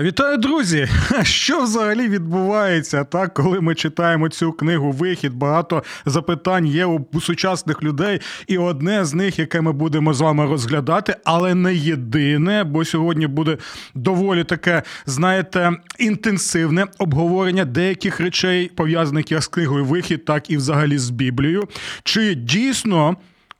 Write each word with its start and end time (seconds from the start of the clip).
Вітаю, 0.00 0.36
друзі! 0.36 0.88
Що 1.22 1.62
взагалі 1.62 2.08
відбувається, 2.08 3.04
так, 3.04 3.34
коли 3.34 3.60
ми 3.60 3.74
читаємо 3.74 4.28
цю 4.28 4.52
книгу 4.52 4.92
Вихід? 4.92 5.34
Багато 5.34 5.82
запитань 6.06 6.66
є 6.66 6.86
у 6.86 7.20
сучасних 7.20 7.82
людей, 7.82 8.20
і 8.46 8.58
одне 8.58 9.04
з 9.04 9.14
них, 9.14 9.38
яке 9.38 9.60
ми 9.60 9.72
будемо 9.72 10.14
з 10.14 10.20
вами 10.20 10.46
розглядати, 10.46 11.16
але 11.24 11.54
не 11.54 11.74
єдине, 11.74 12.64
бо 12.64 12.84
сьогодні 12.84 13.26
буде 13.26 13.58
доволі 13.94 14.44
таке, 14.44 14.82
знаєте, 15.06 15.72
інтенсивне 15.98 16.86
обговорення 16.98 17.64
деяких 17.64 18.20
речей, 18.20 18.70
пов'язаних 18.76 19.32
як 19.32 19.42
з 19.42 19.48
книгою 19.48 19.84
Вихід, 19.84 20.24
так 20.24 20.50
і 20.50 20.56
взагалі 20.56 20.98
з 20.98 21.10
Біблією. 21.10 21.68
Чи 22.02 22.34
дійсно 22.34 23.16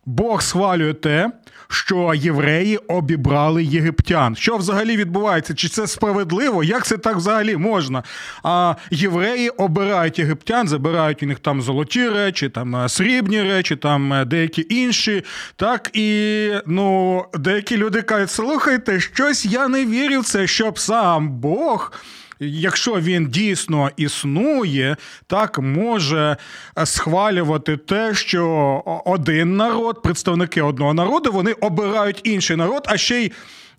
Бог 0.07 0.43
схвалює 0.43 0.95
те? 0.95 1.30
Що 1.68 2.14
євреї 2.14 2.77
обібрали 2.77 3.64
єгиптян. 3.64 4.36
Що 4.36 4.56
взагалі 4.56 4.96
відбувається? 4.96 5.54
Чи 5.54 5.68
це 5.68 5.86
справедливо? 5.86 6.64
Як 6.64 6.86
це 6.86 6.98
так 6.98 7.16
взагалі 7.16 7.56
можна? 7.56 8.02
А 8.43 8.74
євреї 8.90 9.48
обирають 9.48 10.18
єгиптян, 10.18 10.68
забирають 10.68 11.23
у 11.23 11.26
них 11.26 11.38
там 11.38 11.62
золоті 11.62 12.09
речі, 12.09 12.48
там 12.48 12.76
е, 12.76 12.88
срібні 12.88 13.43
речі, 13.43 13.76
там 13.76 14.12
е, 14.12 14.24
деякі 14.24 14.66
інші. 14.68 15.24
Так 15.56 15.90
і 15.93 16.51
ну, 16.66 17.24
деякі 17.34 17.76
люди 17.76 18.02
кажуть, 18.02 18.30
слухайте, 18.30 19.00
щось 19.00 19.46
я 19.46 19.68
не 19.68 19.84
вірю 19.84 20.21
в 20.21 20.24
це, 20.24 20.46
щоб 20.46 20.78
сам 20.78 21.30
Бог 21.30 21.93
якщо 22.40 23.00
він 23.00 23.26
дійсно 23.26 23.90
існує, 23.96 24.96
так 25.26 25.58
може 25.58 26.36
схвалювати 26.84 27.76
те, 27.76 28.14
що 28.14 28.82
один 29.04 29.56
народ, 29.56 30.02
представники 30.02 30.62
одного 30.62 30.94
народу, 30.94 31.32
вони 31.32 31.52
обирають 31.52 32.20
інший 32.24 32.56
народ, 32.56 32.82
а 32.86 32.96
ще 32.96 33.20
й. 33.20 33.32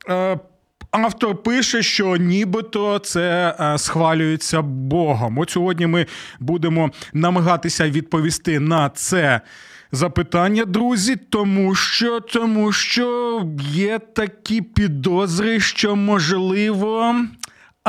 Е, 0.09 0.39
автор 0.91 1.43
пише, 1.43 1.83
що 1.83 2.15
нібито 2.15 2.99
це 2.99 3.55
е, 3.59 3.77
схвалюється 3.77 4.61
Богом. 4.61 5.37
От 5.37 5.49
сьогодні 5.49 5.87
ми 5.87 6.05
будемо 6.39 6.91
намагатися 7.13 7.89
відповісти 7.89 8.59
на 8.59 8.89
це 8.89 9.41
запитання, 9.91 10.65
друзі, 10.65 11.15
тому 11.29 11.75
що 11.75 12.19
тому 12.19 12.71
що 12.71 13.41
є 13.71 13.99
такі 13.99 14.61
підозри, 14.61 15.59
що 15.59 15.95
можливо 15.95 17.15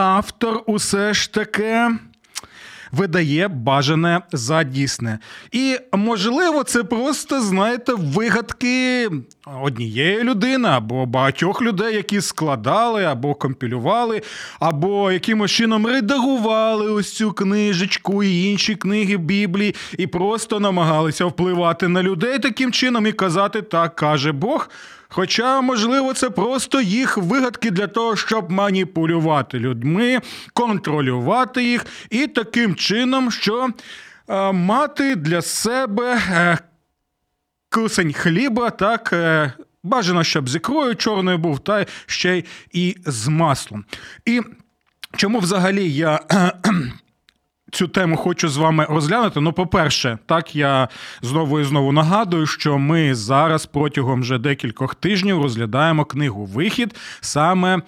автор 0.01 0.62
усе 0.67 1.15
ж 1.15 1.33
таки. 1.33 1.89
Видає 2.93 3.48
бажане 3.48 4.20
за 4.33 4.62
дійсне. 4.62 5.19
І, 5.53 5.77
можливо, 5.93 6.62
це 6.62 6.84
просто, 6.84 7.41
знаєте, 7.41 7.93
вигадки 7.95 9.11
однієї 9.62 10.23
людини 10.23 10.69
або 10.69 11.06
багатьох 11.06 11.62
людей, 11.62 11.95
які 11.95 12.21
складали, 12.21 13.05
або 13.05 13.34
компілювали, 13.34 14.23
або 14.61 15.12
якимось 15.12 15.51
чином 15.51 15.87
редагували 15.87 16.93
ось 16.93 17.12
цю 17.12 17.33
книжечку 17.33 18.23
і 18.23 18.45
інші 18.45 18.75
книги 18.75 19.17
Біблії, 19.17 19.75
і 19.98 20.06
просто 20.06 20.60
намагалися 20.60 21.25
впливати 21.25 21.89
на 21.89 22.03
людей 22.03 22.39
таким 22.39 22.72
чином 22.72 23.06
і 23.06 23.12
казати, 23.12 23.62
так 23.62 23.97
каже 23.97 24.33
Бог. 24.33 24.69
Хоча, 25.12 25.60
можливо, 25.60 26.15
це 26.15 26.31
просто 26.31 26.81
їх 26.81 27.16
вигадки 27.16 27.71
для 27.71 27.87
того, 27.87 28.16
щоб 28.16 28.50
маніпулювати 28.50 29.59
людьми, 29.59 30.21
контролювати 30.53 31.65
їх 31.65 31.87
і 32.10 32.26
таким 32.26 32.75
чином, 32.75 33.31
що 33.31 33.69
е, 34.28 34.53
мати 34.53 35.16
для 35.16 35.43
себе 35.43 36.21
е, 36.31 36.59
кусень 37.71 38.12
хліба, 38.12 38.71
так. 38.71 39.12
Е, 39.12 39.53
Бажано, 39.82 40.25
щоб 40.25 40.48
з 40.48 40.56
ікрою 40.56 40.94
чорною 40.94 41.38
був, 41.38 41.59
та 41.59 41.87
ще 42.06 42.42
й 42.72 42.97
з 43.06 43.28
маслом. 43.28 43.84
І 44.25 44.41
чому 45.16 45.38
взагалі 45.38 45.92
я 45.92 46.21
Цю 47.72 47.88
тему 47.88 48.16
хочу 48.16 48.48
з 48.48 48.56
вами 48.56 48.86
розглянути. 48.88 49.41
Ну, 49.41 49.53
по-перше, 49.53 50.19
так 50.26 50.56
я 50.56 50.88
знову 51.22 51.60
і 51.60 51.64
знову 51.64 51.92
нагадую, 51.92 52.47
що 52.47 52.78
ми 52.78 53.14
зараз 53.14 53.66
протягом 53.66 54.20
вже 54.20 54.38
декількох 54.38 54.94
тижнів 54.94 55.42
розглядаємо 55.42 56.04
книгу 56.04 56.44
Вихід 56.44 56.97
саме. 57.20 57.82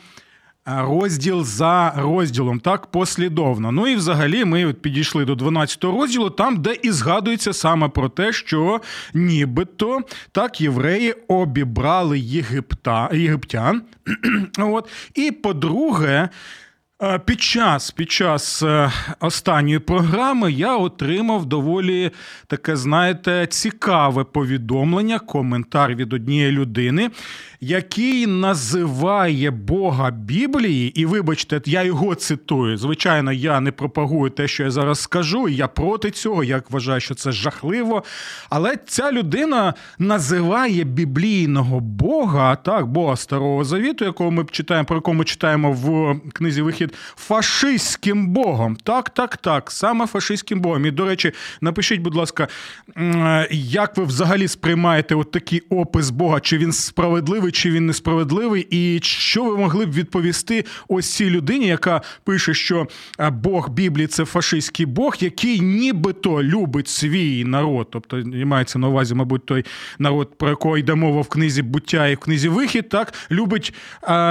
Е, 0.68 0.82
розділ 0.82 1.44
за 1.44 1.92
розділом, 1.96 2.60
так 2.60 2.86
послідовно. 2.86 3.72
Ну 3.72 3.86
і 3.86 3.96
взагалі 3.96 4.44
ми 4.44 4.72
підійшли 4.72 5.24
до 5.24 5.34
12 5.34 5.84
розділу, 5.84 6.30
там, 6.30 6.62
де 6.62 6.76
і 6.82 6.90
згадується 6.90 7.52
саме 7.52 7.88
про 7.88 8.08
те, 8.08 8.32
що 8.32 8.80
нібито 9.14 9.98
так 10.32 10.60
євреї 10.60 11.12
обібрали 11.28 12.18
Єгипта, 12.18 13.10
єгиптян. 13.12 13.82
От. 14.58 14.88
І 15.14 15.30
по-друге, 15.30 16.28
під 17.24 17.40
час 17.40 17.90
під 17.90 18.10
час 18.10 18.62
е, 18.62 18.92
останньої 19.20 19.78
програми 19.78 20.52
я 20.52 20.76
отримав 20.76 21.46
доволі 21.46 22.10
таке, 22.46 22.76
знаєте, 22.76 23.46
цікаве 23.50 24.24
повідомлення, 24.24 25.18
коментар 25.18 25.94
від 25.94 26.12
однієї 26.12 26.52
людини, 26.52 27.10
який 27.60 28.26
називає 28.26 29.50
Бога 29.50 30.10
Біблії, 30.10 31.00
і 31.00 31.06
вибачте, 31.06 31.60
я 31.64 31.82
його 31.82 32.14
цитую. 32.14 32.76
Звичайно, 32.76 33.32
я 33.32 33.60
не 33.60 33.72
пропагую 33.72 34.30
те, 34.30 34.48
що 34.48 34.62
я 34.62 34.70
зараз 34.70 35.00
скажу, 35.00 35.48
і 35.48 35.54
я 35.54 35.68
проти 35.68 36.10
цього, 36.10 36.44
я 36.44 36.62
вважаю, 36.70 37.00
що 37.00 37.14
це 37.14 37.32
жахливо. 37.32 38.04
Але 38.50 38.76
ця 38.86 39.12
людина 39.12 39.74
називає 39.98 40.84
біблійного 40.84 41.80
Бога, 41.80 42.56
так, 42.56 42.86
Бога 42.86 43.16
Старого 43.16 43.64
Завіту, 43.64 44.04
якого 44.04 44.30
ми 44.30 44.44
читаємо, 44.50 44.86
про 44.86 44.96
якого 44.96 45.14
ми 45.14 45.24
читаємо 45.24 45.72
в 45.72 46.16
книзі 46.32 46.62
Вихід, 46.62 46.91
фашистським 47.16 48.26
Богом. 48.26 48.76
Так, 48.76 49.10
так, 49.10 49.36
так, 49.36 49.70
саме 49.70 50.06
фашистським 50.06 50.60
Богом. 50.60 50.86
І, 50.86 50.90
до 50.90 51.04
речі, 51.04 51.32
напишіть, 51.60 52.00
будь 52.00 52.14
ласка, 52.14 52.48
як 53.50 53.96
ви 53.96 54.04
взагалі 54.04 54.48
сприймаєте 54.48 55.14
от 55.14 55.30
такий 55.30 55.60
опис 55.60 56.10
Бога? 56.10 56.40
Чи 56.40 56.58
він 56.58 56.72
справедливий? 56.72 57.52
чи 57.52 57.70
він 57.70 57.86
несправедливий, 57.86 58.66
і 58.70 59.00
що 59.02 59.44
ви 59.44 59.56
могли 59.56 59.86
б 59.86 59.92
відповісти 59.92 60.64
ось 60.88 61.14
цій 61.14 61.30
людині, 61.30 61.66
яка 61.66 62.02
пише, 62.24 62.54
що 62.54 62.86
е, 63.20 63.30
Бог 63.30 63.70
Біблії 63.70 64.06
це 64.06 64.24
фашистський 64.24 64.86
Бог, 64.86 65.16
який 65.20 65.60
нібито 65.60 66.42
любить 66.42 66.88
свій 66.88 67.44
народ, 67.44 67.88
тобто 67.90 68.22
мається 68.26 68.78
на 68.78 68.88
увазі, 68.88 69.14
мабуть, 69.14 69.46
той 69.46 69.64
народ, 69.98 70.38
про 70.38 70.48
якого 70.48 70.78
йде 70.78 70.94
мова 70.94 71.20
в 71.20 71.28
книзі 71.28 71.62
буття 71.62 72.08
і 72.08 72.14
в 72.14 72.18
книзі 72.18 72.48
вихід, 72.48 72.88
так 72.88 73.14
любить 73.30 73.74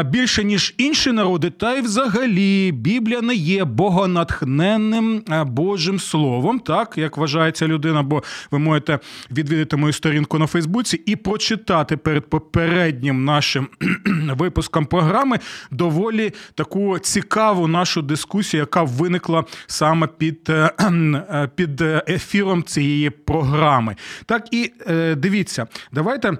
більше 0.05 0.43
ніж 0.43 0.73
інші 0.78 1.11
народи, 1.11 1.49
та 1.49 1.73
й 1.73 1.81
взагалі 1.81 2.50
Біблія 2.72 3.22
не 3.22 3.35
є 3.35 3.66
богонатхненним 3.66 5.23
е, 5.31 5.44
Божим 5.44 6.00
словом, 6.00 6.59
так 6.59 6.97
як 6.97 7.17
вважається 7.17 7.67
людина, 7.67 8.03
бо 8.03 8.23
ви 8.51 8.59
можете 8.59 9.00
відвідати 9.31 9.78
мою 9.78 9.94
сторінку 9.94 10.39
на 10.39 10.47
Фейсбуці 10.47 11.01
і 11.06 11.16
прочитати 11.16 11.97
перед 11.97 12.29
попереднім 12.29 13.25
нашим 13.25 13.67
випускам 14.38 14.85
програми 14.85 15.40
доволі 15.72 16.34
таку 16.55 16.99
цікаву 16.99 17.67
нашу 17.67 18.02
дискусію, 18.02 18.61
яка 18.61 18.84
виникла 18.84 19.43
саме 19.67 20.08
під 20.08 20.49
е, 20.49 20.72
е, 20.79 21.49
під 21.55 21.81
ефіром 22.08 22.64
цієї 22.64 23.09
програми. 23.09 23.96
Так 24.26 24.53
і 24.53 24.72
дивіться, 25.17 25.67
давайте 25.91 26.37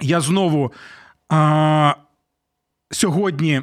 я 0.00 0.20
знову 0.20 0.72
а, 1.28 1.94
сьогодні. 2.90 3.62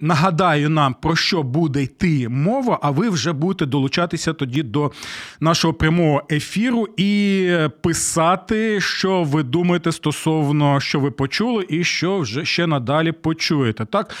Нагадаю 0.00 0.70
нам, 0.70 0.94
про 0.94 1.16
що 1.16 1.42
буде 1.42 1.82
йти 1.82 2.28
мова, 2.28 2.78
а 2.82 2.90
ви 2.90 3.08
вже 3.08 3.32
будете 3.32 3.66
долучатися 3.66 4.32
тоді 4.32 4.62
до 4.62 4.92
нашого 5.40 5.74
прямого 5.74 6.22
ефіру 6.30 6.88
і 6.96 7.50
писати, 7.82 8.80
що 8.80 9.22
ви 9.22 9.42
думаєте 9.42 9.92
стосовно 9.92 10.80
що 10.80 11.00
ви 11.00 11.10
почули, 11.10 11.66
і 11.68 11.84
що 11.84 12.18
вже 12.18 12.44
ще 12.44 12.66
надалі 12.66 13.12
почуєте. 13.12 13.84
Так? 13.84 14.14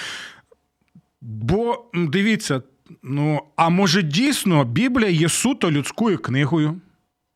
Бо 1.20 1.84
дивіться, 1.94 2.62
ну, 3.02 3.40
а 3.56 3.68
може 3.68 4.02
дійсно 4.02 4.64
Біблія 4.64 5.10
є 5.10 5.28
суто 5.28 5.70
людською 5.70 6.18
книгою, 6.18 6.80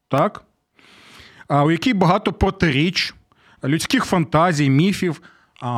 так? 0.09 0.45
А 1.49 1.65
у 1.65 1.71
якій 1.71 1.95
багато 1.95 2.33
протиріч, 2.33 3.15
людських 3.65 4.05
фантазій, 4.05 4.71
міфів, 4.71 5.23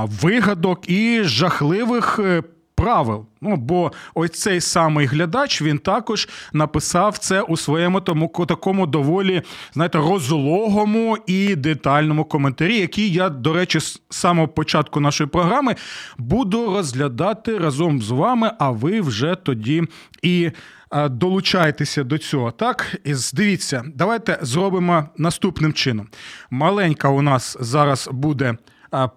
вигадок 0.04 0.90
і 0.90 1.20
жахливих 1.24 2.18
е, 2.18 2.42
правил. 2.76 3.26
Ну, 3.40 3.56
бо 3.56 3.92
ось 4.14 4.30
цей 4.30 4.60
самий 4.60 5.06
глядач 5.06 5.62
він 5.62 5.78
також 5.78 6.28
написав 6.52 7.18
це 7.18 7.42
у 7.42 7.56
своєму 7.56 8.00
тому 8.00 8.28
такому 8.48 8.86
доволі 8.86 9.42
знаєте, 9.72 9.98
розлогому 9.98 11.18
і 11.26 11.56
детальному 11.56 12.24
коментарі, 12.24 12.78
який 12.78 13.12
я, 13.12 13.28
до 13.28 13.52
речі, 13.52 13.80
з 13.80 14.02
самого 14.10 14.48
початку 14.48 15.00
нашої 15.00 15.28
програми 15.28 15.74
буду 16.18 16.74
розглядати 16.74 17.58
разом 17.58 18.02
з 18.02 18.10
вами, 18.10 18.50
а 18.58 18.70
ви 18.70 19.00
вже 19.00 19.34
тоді 19.34 19.82
і. 20.22 20.50
Е, 20.92 21.08
долучайтеся 21.08 22.04
до 22.04 22.18
цього. 22.18 22.50
Так, 22.50 22.96
і 23.04 23.14
дивіться, 23.34 23.84
давайте 23.94 24.38
зробимо 24.42 25.08
наступним 25.16 25.72
чином. 25.72 26.08
Маленька 26.50 27.08
у 27.08 27.22
нас 27.22 27.56
зараз 27.60 28.08
буде 28.12 28.56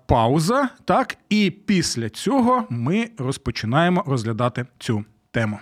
пауза, 0.05 0.69
так, 0.85 1.17
і 1.29 1.51
після 1.51 2.09
цього 2.09 2.63
ми 2.69 3.09
розпочинаємо 3.17 4.03
розглядати 4.07 4.65
цю 4.79 5.05
тему. 5.31 5.59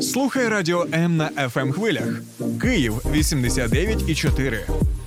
Слухай 0.00 0.48
радіо 0.48 0.86
М 0.94 1.16
на 1.16 1.28
fm 1.28 1.60
ем 1.60 1.72
хвилях. 1.72 2.22
Київ 2.62 2.94
89,4. 2.94 4.58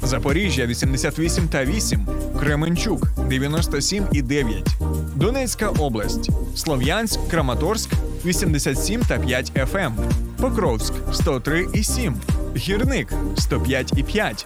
Запоріжжя 0.02 0.66
88 0.66 1.48
та 1.48 1.66
8. 1.66 2.08
Кременчук 2.40 3.08
97 3.30 4.08
і 4.12 4.22
9. 4.22 4.68
Донецька 5.16 5.70
область. 5.70 6.30
Слов'янськ, 6.56 7.20
Краматорськ 7.30 7.90
87 8.26 9.02
та 9.02 9.20
5 9.20 9.52
FM. 9.52 9.86
Ем. 9.86 9.96
Покровськ 10.42 10.94
103 11.14 11.68
і 11.74 11.84
7. 11.84 12.16
Гірник 12.56 13.14
105 13.38 13.94
і 13.98 14.04
5. 14.04 14.46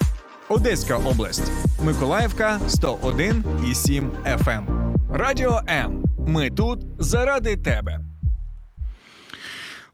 Одеська 0.49 0.97
область, 0.97 1.51
Миколаївка 1.83 2.59
101 2.67 3.43
і 3.71 3.75
7 3.75 4.11
FM. 4.25 4.49
Ем. 4.49 4.95
Радіо 5.13 5.61
М. 5.69 6.03
Ми 6.27 6.49
тут 6.49 6.79
заради 6.99 7.57
тебе. 7.57 7.99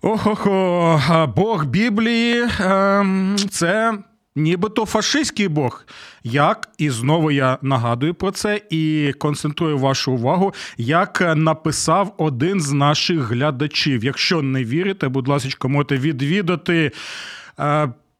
Охо, 0.02 1.32
Бог 1.36 1.66
Біблії 1.66 2.46
ем, 2.60 3.36
це 3.50 3.94
нібито 4.36 4.86
фашистський 4.86 5.48
Бог. 5.48 5.86
Як 6.24 6.70
і 6.78 6.90
знову 6.90 7.32
я 7.32 7.58
нагадую 7.62 8.14
про 8.14 8.32
це 8.32 8.62
і 8.70 9.14
концентрую 9.20 9.78
вашу 9.78 10.12
увагу, 10.12 10.54
як 10.78 11.36
написав 11.36 12.14
один 12.18 12.62
з 12.62 12.72
наших 12.72 13.20
глядачів. 13.20 14.04
Якщо 14.04 14.42
не 14.42 14.64
вірите, 14.64 15.08
будь 15.08 15.28
ласка, 15.28 15.68
можете 15.68 15.98
відвідати. 15.98 16.92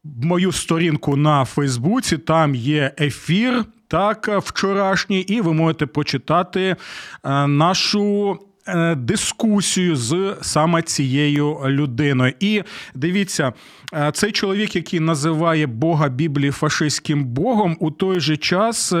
Е, 0.04 0.08
мою 0.22 0.52
сторінку 0.52 1.16
на 1.16 1.44
Фейсбуці. 1.44 2.18
Там 2.18 2.54
є 2.54 2.92
ефір, 3.00 3.64
так, 3.88 4.28
вчорашній, 4.28 5.20
і 5.20 5.40
ви 5.40 5.52
можете 5.52 5.86
почитати 5.86 6.76
е, 7.24 7.46
нашу. 7.46 8.38
Е, 8.68 8.94
дискусію 8.94 9.96
з 9.96 10.36
саме 10.42 10.82
цією 10.82 11.58
людиною. 11.66 12.32
І 12.40 12.62
дивіться, 12.94 13.52
е, 13.94 14.10
цей 14.14 14.32
чоловік, 14.32 14.76
який 14.76 15.00
називає 15.00 15.66
Бога 15.66 16.08
Біблії 16.08 16.50
фашистським 16.50 17.24
Богом, 17.24 17.76
у 17.80 17.90
той 17.90 18.20
же 18.20 18.36
час 18.36 18.92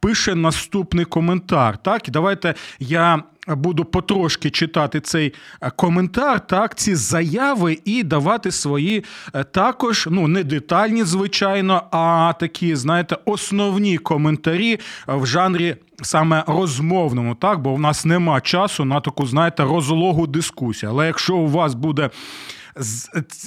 пише 0.00 0.34
наступний 0.34 1.04
коментар. 1.04 1.78
Так, 1.78 2.02
давайте 2.08 2.54
я 2.78 3.22
буду 3.48 3.84
потрошки 3.84 4.50
читати 4.50 5.00
цей 5.00 5.34
е, 5.62 5.70
коментар, 5.76 6.46
так, 6.46 6.74
ці 6.74 6.94
заяви 6.94 7.78
і 7.84 8.02
давати 8.02 8.50
свої 8.50 9.04
е, 9.34 9.44
також, 9.44 10.08
ну 10.10 10.28
не 10.28 10.44
детальні, 10.44 11.04
звичайно, 11.04 11.82
а 11.90 12.32
такі, 12.40 12.76
знаєте, 12.76 13.16
основні 13.24 13.98
коментарі 13.98 14.80
в 15.06 15.26
жанрі. 15.26 15.76
Саме 16.02 16.44
розмовному, 16.46 17.34
так, 17.34 17.62
бо 17.62 17.74
в 17.74 17.80
нас 17.80 18.04
нема 18.04 18.40
часу 18.40 18.84
на 18.84 19.00
таку, 19.00 19.26
знаєте, 19.26 19.62
розлогу 19.62 20.26
дискусію. 20.26 20.90
Але 20.90 21.06
якщо 21.06 21.36
у 21.36 21.48
вас 21.48 21.74
буде, 21.74 22.10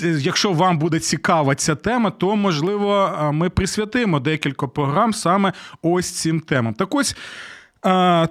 якщо 0.01 0.51
вам 0.51 0.77
буде 0.77 0.99
цікава 0.99 1.55
ця 1.55 1.75
тема, 1.75 2.09
то 2.09 2.35
можливо 2.35 3.11
ми 3.33 3.49
присвятимо 3.49 4.19
декілька 4.19 4.67
програм 4.67 5.13
саме 5.13 5.53
ось 5.81 6.11
цим 6.11 6.39
темам. 6.39 6.73
Так 6.73 6.95
ось 6.95 7.15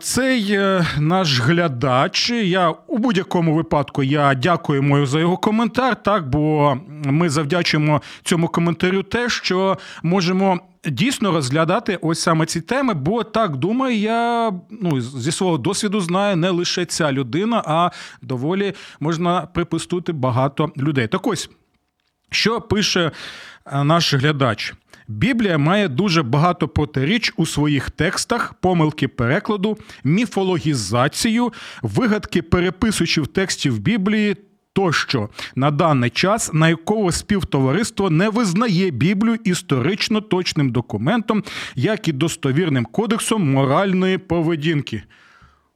цей 0.01 0.53
е, 0.53 0.87
наш 0.99 1.41
глядач. 1.41 2.31
Я 2.31 2.71
у 2.71 2.99
будь-якому 2.99 3.55
випадку 3.55 4.03
я 4.03 4.35
дякую 4.35 4.83
йому 4.83 5.07
за 5.07 5.21
його 5.21 5.37
коментар. 5.37 6.03
Так, 6.03 6.29
бо 6.29 6.77
ми 7.05 7.31
завдячуємо 7.31 8.03
цьому 8.23 8.49
коментарю, 8.49 9.03
те, 9.03 9.29
що 9.29 9.79
можемо. 10.03 10.61
Дійсно 10.85 11.33
розглядати 11.33 11.99
ось 12.03 12.21
саме 12.21 12.47
ці 12.47 12.61
теми, 12.61 12.95
бо 12.95 13.25
так 13.25 13.57
думаю, 13.57 13.97
я 13.97 14.53
ну 14.71 15.01
зі 15.01 15.33
свого 15.33 15.59
досвіду 15.59 16.01
знаю 16.01 16.37
не 16.37 16.51
лише 16.51 16.85
ця 16.85 17.13
людина, 17.13 17.63
а 17.67 17.91
доволі 18.23 18.75
можна 19.01 19.41
припустити 19.41 20.13
багато 20.13 20.73
людей. 20.77 21.09
Так 21.09 21.27
ось 21.27 21.51
що 22.31 22.61
пише 22.61 23.11
е, 23.67 23.85
наш 23.85 24.15
глядач. 24.15 24.75
Біблія 25.13 25.59
має 25.59 25.89
дуже 25.89 26.23
багато 26.23 26.69
протиріч 26.69 27.33
у 27.37 27.47
своїх 27.47 27.91
текстах, 27.91 28.55
помилки 28.55 29.09
перекладу, 29.09 29.79
міфологізацію, 30.05 31.53
вигадки 31.83 32.43
переписувачів 32.43 33.27
текстів 33.27 33.79
Біблії. 33.79 34.37
Тощо 34.75 35.29
на 35.57 35.71
даний 35.71 36.11
час 36.11 36.53
наукове 36.53 37.13
співтовариство 37.13 38.11
не 38.11 38.29
визнає 38.29 38.91
Біблію 38.91 39.39
історично 39.45 40.21
точним 40.21 40.71
документом, 40.71 41.45
як 41.75 42.09
і 42.09 42.13
достовірним 42.13 42.85
кодексом 42.85 43.53
моральної 43.53 44.19
поведінки. 44.19 45.03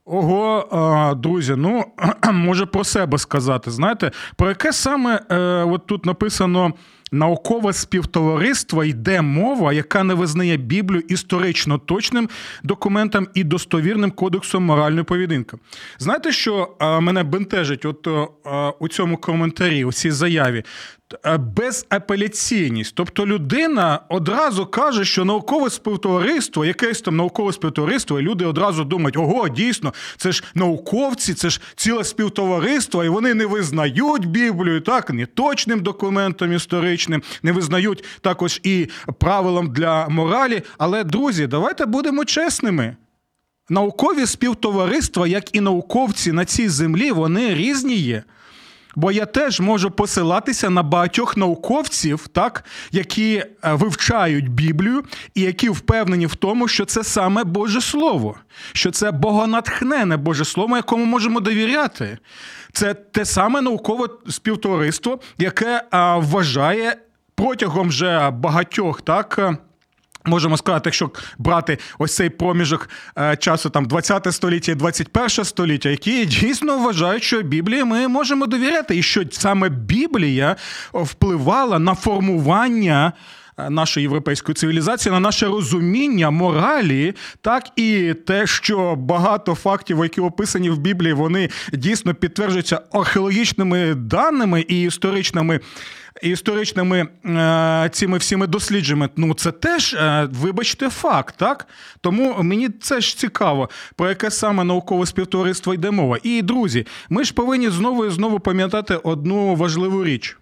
Ого, 0.05 1.15
друзі, 1.23 1.55
ну 1.56 1.85
може 2.33 2.67
про 2.67 2.85
себе 2.85 3.19
сказати. 3.19 3.71
Знаєте, 3.71 4.11
про 4.37 4.49
яке 4.49 4.73
саме 4.73 5.21
е, 5.31 5.37
от 5.65 5.87
тут 5.87 6.06
написано 6.06 6.73
наукове 7.12 7.73
співтовариство 7.73 8.85
йде 8.85 9.23
мова, 9.23 9.73
яка 9.73 10.05
не 10.05 10.14
визнає 10.14 10.56
Біблію 10.56 11.03
історично 11.08 11.79
точним 11.79 12.29
документом 12.62 13.29
і 13.35 13.44
достовірним 13.44 14.11
кодексом 14.11 14.64
моральної 14.64 15.05
поведінки. 15.05 15.56
Знаєте, 15.99 16.32
що 16.32 16.76
мене 17.00 17.23
бентежить 17.23 17.85
от 17.85 18.08
у 18.79 18.88
цьому 18.88 19.17
коментарі, 19.17 19.85
у 19.85 19.93
цій 19.93 20.11
заяві? 20.11 20.64
Е, 21.26 21.37
безапеляційність. 21.37 22.93
Тобто 22.94 23.26
людина 23.26 24.00
одразу 24.08 24.67
каже, 24.67 25.05
що 25.05 25.25
наукове 25.25 25.70
співтовариство, 25.70 26.64
якесь 26.64 27.00
там 27.00 27.17
наукове 27.17 27.53
співтовариство, 27.53 28.20
і 28.20 28.23
люди 28.23 28.44
одразу 28.44 28.85
думають, 28.85 29.17
ого, 29.17 29.49
дійсно, 29.49 29.94
це 30.17 30.32
ж 30.32 30.44
науковці, 30.55 31.35
це 31.35 31.50
ж 31.50 31.61
ціле 31.76 32.04
співтовариство, 32.04 33.04
і 33.04 33.09
вони 33.09 33.35
не 33.35 33.47
визнають 33.47 34.26
Біблію, 34.26 34.80
так, 34.80 35.11
не 35.11 35.26
точним 35.26 35.80
документом 35.80 36.52
історичним, 36.52 37.23
не 37.42 37.52
визнають 37.52 38.04
також 38.21 38.61
і 38.62 38.88
правилам 39.19 39.73
для 39.73 40.09
моралі. 40.09 40.62
Але, 40.78 41.04
друзі, 41.04 41.47
давайте 41.47 41.87
будемо 41.87 42.25
чесними. 42.25 42.97
Наукові 43.69 44.26
співтовариства, 44.26 45.26
як 45.26 45.57
і 45.57 45.61
науковці 45.61 46.33
на 46.33 46.45
цій 46.45 46.69
землі, 46.69 47.11
вони 47.11 47.54
різні 47.54 47.97
є. 47.97 48.23
Бо 48.97 49.12
я 49.12 49.26
теж 49.26 49.61
можу 49.61 49.91
посилатися 49.91 50.71
на 50.71 50.83
багатьох 50.83 51.37
науковців, 51.37 52.29
так, 52.29 52.65
які 52.93 53.37
е, 53.37 53.73
вивчають 53.73 54.49
Біблію 54.49 55.03
і 55.35 55.41
які 55.41 55.69
впевнені 55.69 56.26
в 56.26 56.35
тому, 56.35 56.69
що 56.69 56.85
це 56.85 57.05
саме 57.05 57.45
Боже 57.45 57.81
Слово, 57.81 58.37
що 58.73 58.91
це 58.91 59.11
богонатхнене 59.11 60.17
Боже 60.17 60.45
Слово, 60.45 60.76
якому 60.76 61.05
можемо 61.05 61.41
довіряти. 61.41 62.19
Це 62.73 62.95
те 62.95 63.25
саме 63.25 63.61
наукове 63.61 64.07
співтовариство, 64.29 65.21
яке 65.38 65.83
вважає 66.17 66.97
протягом 67.35 67.88
вже 67.88 68.31
багатьох 68.31 69.03
так. 69.03 69.59
Можемо 70.26 70.56
сказати, 70.56 70.83
якщо 70.85 71.11
брати 71.38 71.78
ось 71.99 72.14
цей 72.14 72.30
проміжок 72.30 72.88
е, 73.18 73.37
часу, 73.37 73.71
там 73.71 73.85
20 73.85 74.35
століття 74.35 74.73
і 74.73 74.75
21 74.75 75.45
століття, 75.45 75.88
які 75.88 76.26
дійсно 76.26 76.78
вважають, 76.78 77.23
що 77.23 77.42
Біблії 77.42 77.85
ми 77.85 78.09
можемо 78.09 78.47
довіряти, 78.47 78.97
і 78.97 79.02
що 79.02 79.23
саме 79.30 79.68
Біблія 79.68 80.56
впливала 80.92 81.78
на 81.78 81.95
формування. 81.95 83.12
Нашої 83.70 84.04
європейської 84.04 84.54
цивілізації 84.54 85.12
на 85.12 85.20
наше 85.20 85.46
розуміння 85.46 86.30
моралі, 86.30 87.14
так 87.40 87.68
і 87.76 88.14
те, 88.26 88.46
що 88.46 88.94
багато 88.96 89.54
фактів, 89.54 89.98
які 90.02 90.20
описані 90.20 90.70
в 90.70 90.78
Біблії, 90.78 91.12
вони 91.12 91.48
дійсно 91.72 92.14
підтверджуються 92.14 92.80
археологічними 92.92 93.94
даними 93.94 94.60
і 94.68 94.82
історичними 94.82 95.60
історичними 96.22 97.06
е, 97.26 97.88
цими 97.92 98.18
всіми 98.18 98.46
дослідженнями, 98.46 99.08
ну 99.16 99.34
це 99.34 99.52
теж, 99.52 99.94
е, 99.94 100.28
вибачте, 100.32 100.90
факт, 100.90 101.34
так? 101.38 101.66
Тому 102.00 102.36
мені 102.42 102.68
це 102.68 103.00
ж 103.00 103.18
цікаво, 103.18 103.70
про 103.96 104.08
яке 104.08 104.30
саме 104.30 104.64
наукове 104.64 105.06
співтовариство 105.06 105.75
йде 105.75 105.90
мова. 105.90 106.18
І, 106.22 106.42
друзі, 106.42 106.86
ми 107.10 107.25
ж 107.25 107.34
повинні 107.34 107.70
знову 107.70 108.06
і 108.06 108.10
знову 108.10 108.40
пам'ятати 108.40 108.96
одну 108.96 109.54
важливу 109.54 110.04
річ. 110.04 110.36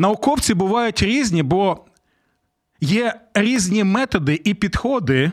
Науковці 0.00 0.54
бувають 0.54 1.02
різні, 1.02 1.42
бо 1.42 1.84
є 2.80 3.20
різні 3.34 3.84
методи 3.84 4.40
і 4.44 4.54
підходи 4.54 5.32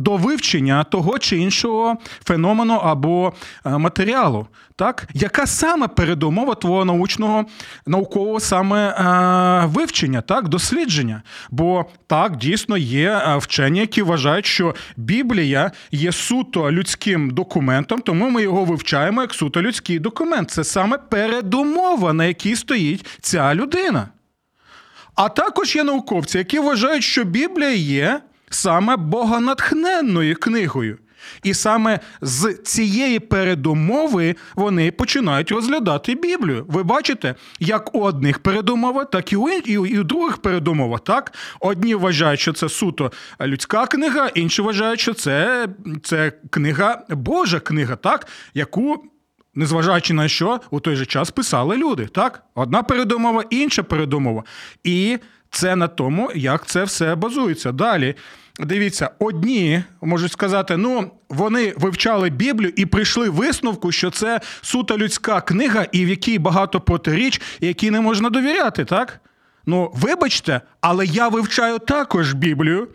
до 0.00 0.16
вивчення 0.16 0.84
того 0.84 1.18
чи 1.18 1.36
іншого 1.36 1.96
феномену 2.24 2.74
або 2.74 3.32
е, 3.66 3.78
матеріалу. 3.78 4.46
Так? 4.76 5.08
Яка 5.14 5.46
саме 5.46 5.88
передумова 5.88 6.54
твого 6.54 6.84
научного 6.84 7.44
наукового 7.86 8.40
саме 8.40 8.88
е, 8.88 9.66
вивчення, 9.66 10.20
так, 10.20 10.48
дослідження? 10.48 11.22
Бо 11.50 11.84
так 12.06 12.36
дійсно 12.36 12.76
є 12.76 13.10
е, 13.10 13.36
вчені, 13.36 13.80
які 13.80 14.02
вважають, 14.02 14.46
що 14.46 14.74
Біблія 14.96 15.70
є 15.90 16.12
суто 16.12 16.72
людським 16.72 17.30
документом, 17.30 18.00
тому 18.00 18.30
ми 18.30 18.42
його 18.42 18.64
вивчаємо 18.64 19.20
як 19.20 19.34
суто 19.34 19.62
людський 19.62 19.98
документ. 19.98 20.50
Це 20.50 20.64
саме 20.64 20.98
передумова, 20.98 22.12
на 22.12 22.24
якій 22.24 22.56
стоїть 22.56 23.06
ця 23.20 23.54
людина. 23.54 24.08
А 25.14 25.28
також 25.28 25.76
є 25.76 25.84
науковці, 25.84 26.38
які 26.38 26.58
вважають, 26.58 27.04
що 27.04 27.24
Біблія 27.24 27.72
є 27.72 28.20
саме 28.50 28.96
богонатхненною 28.96 30.36
книгою. 30.36 30.98
І 31.42 31.54
саме 31.54 32.00
з 32.20 32.54
цієї 32.54 33.18
передумови 33.18 34.36
вони 34.54 34.90
починають 34.90 35.52
розглядати 35.52 36.14
Біблію. 36.14 36.64
Ви 36.68 36.82
бачите, 36.82 37.34
як 37.60 37.94
у 37.94 38.00
одних 38.00 38.38
передумова, 38.38 39.04
так 39.04 39.32
і 39.32 39.36
у, 39.36 39.48
і 39.48 39.98
у 39.98 40.04
других 40.04 40.36
передумова. 40.36 40.98
Так, 40.98 41.32
одні 41.60 41.94
вважають, 41.94 42.40
що 42.40 42.52
це 42.52 42.68
суто 42.68 43.12
людська 43.40 43.86
книга, 43.86 44.30
інші 44.34 44.62
вважають, 44.62 45.00
що 45.00 45.14
це, 45.14 45.68
це 46.02 46.32
книга 46.50 47.02
Божа 47.08 47.60
книга, 47.60 47.96
так, 47.96 48.26
яку. 48.54 49.04
Незважаючи 49.54 50.14
на 50.14 50.28
що, 50.28 50.60
у 50.70 50.80
той 50.80 50.96
же 50.96 51.06
час 51.06 51.30
писали 51.30 51.76
люди. 51.76 52.06
Так? 52.06 52.42
Одна 52.54 52.82
передумова, 52.82 53.44
інша 53.50 53.82
передумова. 53.82 54.44
І 54.84 55.18
це 55.50 55.76
на 55.76 55.88
тому, 55.88 56.30
як 56.34 56.66
це 56.66 56.84
все 56.84 57.14
базується. 57.14 57.72
Далі 57.72 58.14
дивіться, 58.58 59.10
одні 59.18 59.82
можуть 60.02 60.32
сказати, 60.32 60.76
ну 60.76 61.10
вони 61.28 61.74
вивчали 61.76 62.30
Біблію 62.30 62.72
і 62.76 62.86
прийшли 62.86 63.30
висновку, 63.30 63.92
що 63.92 64.10
це 64.10 64.40
суто 64.62 64.98
людська 64.98 65.40
книга, 65.40 65.86
і 65.92 66.04
в 66.04 66.08
якій 66.08 66.38
багато 66.38 66.80
протиріч, 66.80 67.40
якій 67.60 67.90
не 67.90 68.00
можна 68.00 68.30
довіряти, 68.30 68.84
так? 68.84 69.20
Ну, 69.66 69.92
вибачте, 69.94 70.60
але 70.80 71.06
я 71.06 71.28
вивчаю 71.28 71.78
також 71.78 72.32
Біблію. 72.32 72.88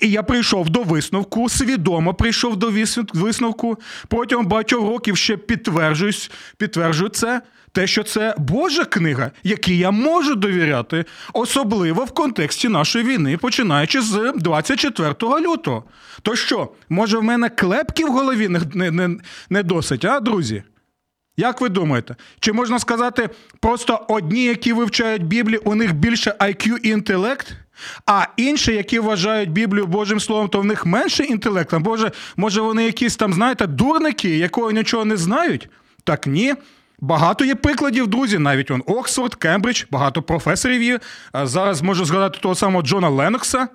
І 0.00 0.10
я 0.10 0.22
прийшов 0.22 0.70
до 0.70 0.82
висновку, 0.82 1.48
свідомо 1.48 2.14
прийшов 2.14 2.56
до 2.56 2.72
висновку. 3.14 3.78
Протягом 4.08 4.46
багатьох 4.46 4.80
років 4.80 5.16
ще 5.16 5.36
підтверджуюсь, 5.36 6.30
підтверджую 6.56 7.10
це 7.10 7.42
те, 7.78 7.86
що 7.86 8.02
це 8.02 8.34
Божа 8.38 8.84
книга, 8.84 9.30
якій 9.42 9.78
я 9.78 9.90
можу 9.90 10.34
довіряти, 10.34 11.04
особливо 11.32 12.04
в 12.04 12.10
контексті 12.10 12.68
нашої 12.68 13.04
війни, 13.04 13.36
починаючи 13.36 14.00
з 14.00 14.32
24 14.36 15.14
лютого. 15.22 15.84
То 16.22 16.36
що, 16.36 16.72
може, 16.88 17.18
в 17.18 17.22
мене 17.22 17.48
клепки 17.48 18.04
в 18.04 18.08
голові 18.08 18.48
не, 18.48 18.90
не, 18.90 19.16
не 19.50 19.62
досить, 19.62 20.04
а, 20.04 20.20
друзі? 20.20 20.62
Як 21.36 21.60
ви 21.60 21.68
думаєте? 21.68 22.16
Чи 22.40 22.52
можна 22.52 22.78
сказати, 22.78 23.28
просто 23.60 24.06
одні, 24.08 24.44
які 24.44 24.72
вивчають 24.72 25.26
Біблію, 25.26 25.60
у 25.64 25.74
них 25.74 25.94
більше 25.94 26.34
IQ 26.40 26.78
і 26.82 26.88
інтелект? 26.88 27.52
А 28.06 28.24
інші, 28.36 28.72
які 28.72 28.98
вважають 28.98 29.50
Біблію 29.50 29.86
Божим 29.86 30.20
Словом, 30.20 30.48
то 30.48 30.60
в 30.60 30.64
них 30.64 30.86
менше 30.86 31.24
інтелекту? 31.24 31.78
Боже, 31.78 32.12
може, 32.36 32.60
вони 32.60 32.84
якісь 32.84 33.16
там, 33.16 33.32
знаєте, 33.32 33.66
дурники, 33.66 34.36
якого 34.36 34.70
нічого 34.70 35.04
не 35.04 35.16
знають? 35.16 35.68
Так 36.04 36.26
ні. 36.26 36.54
Багато 37.00 37.44
є 37.44 37.54
прикладів, 37.54 38.06
друзі. 38.06 38.38
Навіть 38.38 38.70
он 38.70 38.82
Оксфорд, 38.86 39.34
Кембридж, 39.34 39.84
багато 39.90 40.22
професорів 40.22 40.82
є. 40.82 41.00
Зараз 41.34 41.82
можу 41.82 42.04
згадати 42.04 42.38
того 42.42 42.54
самого 42.54 42.82
Джона 42.82 43.08
Ленокса, 43.08 43.68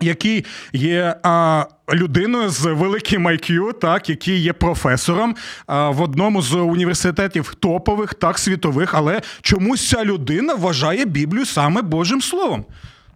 який 0.00 0.44
є 0.72 1.16
а, 1.22 1.64
людиною 1.94 2.48
з 2.48 2.64
великим 2.64 3.28
IQ, 3.28 3.72
так, 3.72 4.08
який 4.08 4.38
є 4.38 4.52
професором 4.52 5.36
а, 5.66 5.90
в 5.90 6.02
одному 6.02 6.42
з 6.42 6.54
університетів 6.54 7.54
топових, 7.54 8.14
так, 8.14 8.38
світових, 8.38 8.94
але 8.94 9.22
чомусь 9.42 9.88
ця 9.88 10.04
людина 10.04 10.54
вважає 10.54 11.04
Біблію 11.04 11.46
саме 11.46 11.82
Божим 11.82 12.20
Словом. 12.20 12.64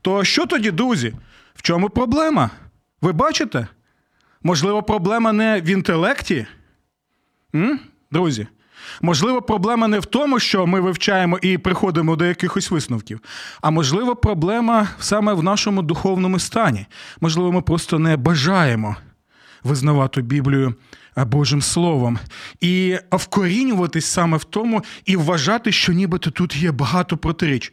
То 0.03 0.25
що 0.25 0.47
тоді, 0.47 0.71
друзі? 0.71 1.15
В 1.55 1.63
чому 1.63 1.89
проблема? 1.91 2.51
Ви 3.03 3.13
бачите? 3.13 3.67
Можливо, 4.43 4.83
проблема 4.83 5.33
не 5.33 5.61
в 5.61 5.69
інтелекті? 5.69 6.47
М? 7.55 7.81
Друзі. 8.11 8.47
Можливо, 9.03 9.43
проблема 9.43 9.89
не 9.89 9.99
в 9.99 10.07
тому, 10.07 10.41
що 10.41 10.67
ми 10.67 10.81
вивчаємо 10.81 11.39
і 11.43 11.59
приходимо 11.59 12.17
до 12.17 12.25
якихось 12.25 12.71
висновків, 12.71 13.21
а 13.61 13.71
можливо, 13.71 14.17
проблема 14.17 14.89
саме 14.99 15.33
в 15.33 15.43
нашому 15.43 15.83
духовному 15.83 16.39
стані. 16.39 16.87
Можливо, 17.21 17.53
ми 17.53 17.63
просто 17.63 17.99
не 17.99 18.17
бажаємо 18.17 18.97
визнавати 19.65 20.23
Біблію 20.23 20.75
Божим 21.17 21.63
Словом 21.63 22.19
і 22.61 22.99
вкорінюватись 23.13 24.07
саме 24.07 24.37
в 24.37 24.45
тому 24.45 24.83
і 25.05 25.17
вважати, 25.17 25.73
що 25.73 25.93
нібито 25.93 26.31
тут 26.31 26.57
є 26.57 26.73
багато 26.73 27.17
протиріч. 27.17 27.73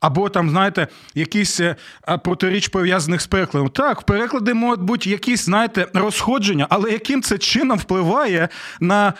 Або 0.00 0.28
там, 0.28 0.50
знаєте, 0.50 0.86
якісь 1.14 1.60
е, 1.60 1.76
протиріч 2.24 2.68
пов'язаних 2.68 3.20
з 3.20 3.26
перекладом. 3.26 3.68
Так, 3.68 4.02
переклади 4.02 4.54
можуть 4.54 4.80
бути 4.80 5.10
якісь, 5.10 5.44
знаєте, 5.44 5.86
розходження, 5.94 6.66
але 6.70 6.90
яким 6.90 7.22
це 7.22 7.38
чином 7.38 7.78
впливає 7.78 8.48
на 8.80 9.12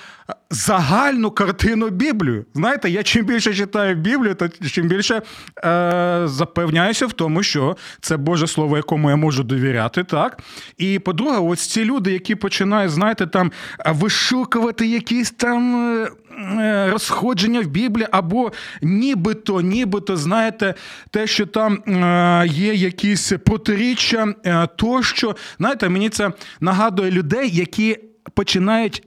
загальну 0.50 1.30
картину 1.30 1.88
Біблію? 1.88 2.44
Знаєте, 2.54 2.90
я 2.90 3.02
чим 3.02 3.26
більше 3.26 3.54
читаю 3.54 3.94
Біблію, 3.94 4.34
то 4.34 4.48
чим 4.48 4.88
більше 4.88 5.22
е, 5.64 6.22
запевняюся 6.24 7.06
в 7.06 7.12
тому, 7.12 7.42
що 7.42 7.76
це 8.00 8.16
Боже 8.16 8.46
Слово, 8.46 8.76
якому 8.76 9.10
я 9.10 9.16
можу 9.16 9.42
довіряти. 9.42 10.04
так? 10.04 10.38
І 10.76 10.98
по-друге, 10.98 11.38
ось 11.38 11.60
ці 11.66 11.84
люди, 11.84 12.12
які 12.12 12.34
починають, 12.34 12.92
знаєте, 12.92 13.26
там 13.26 13.52
вишукувати 13.86 14.86
якісь 14.86 15.30
там. 15.30 16.08
Е, 16.38 16.90
розходження 16.90 17.60
в 17.60 17.66
Біблії, 17.66 18.08
або 18.10 18.52
нібито, 18.82 19.60
нібито, 19.60 20.16
знаєте, 20.16 20.74
те, 21.10 21.26
що 21.26 21.46
там 21.46 21.74
е, 21.74 22.46
є 22.46 22.74
якісь 22.74 23.32
протиріччя, 23.44 24.34
е, 24.46 24.68
тощо, 24.76 25.36
знаєте, 25.58 25.88
мені 25.88 26.08
це 26.08 26.32
нагадує 26.60 27.10
людей, 27.10 27.50
які 27.50 27.96
починають. 28.34 29.02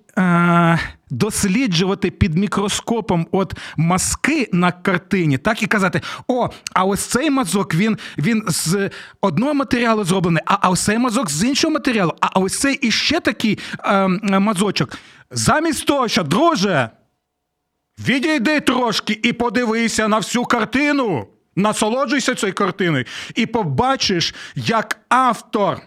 Досліджувати 1.10 2.12
під 2.12 2.38
мікроскопом 2.38 3.28
от 3.32 3.54
мазки 3.78 4.50
на 4.52 4.72
картині, 4.72 5.38
так 5.38 5.64
і 5.64 5.68
казати: 5.68 6.02
о, 6.28 6.50
а 6.74 6.84
ось 6.84 7.00
цей 7.00 7.30
мазок 7.30 7.76
він 7.76 7.98
він 8.18 8.44
з 8.48 8.90
одного 9.22 9.54
матеріалу 9.54 10.04
зроблений, 10.04 10.44
а 10.46 10.70
ось 10.70 10.82
цей 10.82 10.98
мазок 10.98 11.30
з 11.30 11.44
іншого 11.44 11.74
матеріалу, 11.74 12.14
а 12.20 12.40
ось 12.40 12.60
цей 12.60 12.76
іще 12.76 13.20
такий 13.20 13.60
е, 13.86 14.08
мазочок. 14.40 14.98
Замість 15.32 15.86
того, 15.86 16.08
що, 16.08 16.24
друже, 16.24 16.90
Відійди 18.08 18.60
трошки 18.60 19.20
і 19.24 19.34
подивися 19.34 20.08
на 20.08 20.18
всю 20.18 20.46
картину. 20.46 21.28
Насолоджуйся 21.56 22.36
цією 22.36 22.54
картиною, 22.54 23.06
і 23.36 23.46
побачиш, 23.46 24.36
як 24.56 25.00
автор 25.10 25.82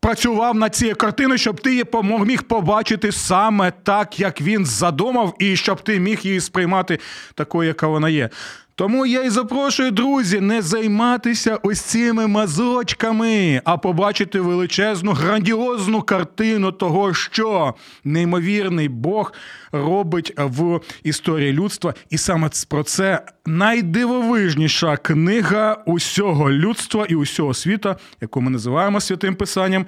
працював 0.00 0.54
над 0.54 0.74
цією 0.74 0.96
картиною, 0.96 1.38
щоб 1.38 1.60
ти 1.60 1.70
її 1.70 1.84
міг 2.24 2.42
побачити 2.42 3.12
саме 3.12 3.72
так, 3.82 4.20
як 4.20 4.40
він 4.40 4.66
задумав, 4.66 5.34
і 5.38 5.56
щоб 5.56 5.82
ти 5.82 6.00
міг 6.00 6.20
її 6.22 6.40
сприймати 6.40 6.98
такою, 7.34 7.68
яка 7.68 7.86
вона 7.86 8.08
є. 8.08 8.30
Тому 8.74 9.06
я 9.06 9.22
й 9.22 9.30
запрошую, 9.30 9.90
друзі, 9.90 10.40
не 10.40 10.62
займатися 10.62 11.58
ось 11.62 11.80
цими 11.80 12.26
мазочками, 12.26 13.62
а 13.64 13.76
побачити 13.76 14.40
величезну 14.40 15.12
грандіозну 15.12 16.02
картину 16.02 16.72
того, 16.72 17.14
що 17.14 17.74
неймовірний 18.04 18.88
Бог 18.88 19.32
робить 19.72 20.32
в 20.36 20.80
історії 21.02 21.52
людства. 21.52 21.94
І 22.10 22.18
саме 22.18 22.50
про 22.68 22.82
це 22.82 23.22
найдивовижніша 23.46 24.96
книга 24.96 25.82
усього 25.86 26.50
людства 26.50 27.06
і 27.08 27.14
усього 27.14 27.54
світа, 27.54 27.96
яку 28.20 28.40
ми 28.40 28.50
називаємо 28.50 29.00
святим 29.00 29.34
писанням 29.34 29.86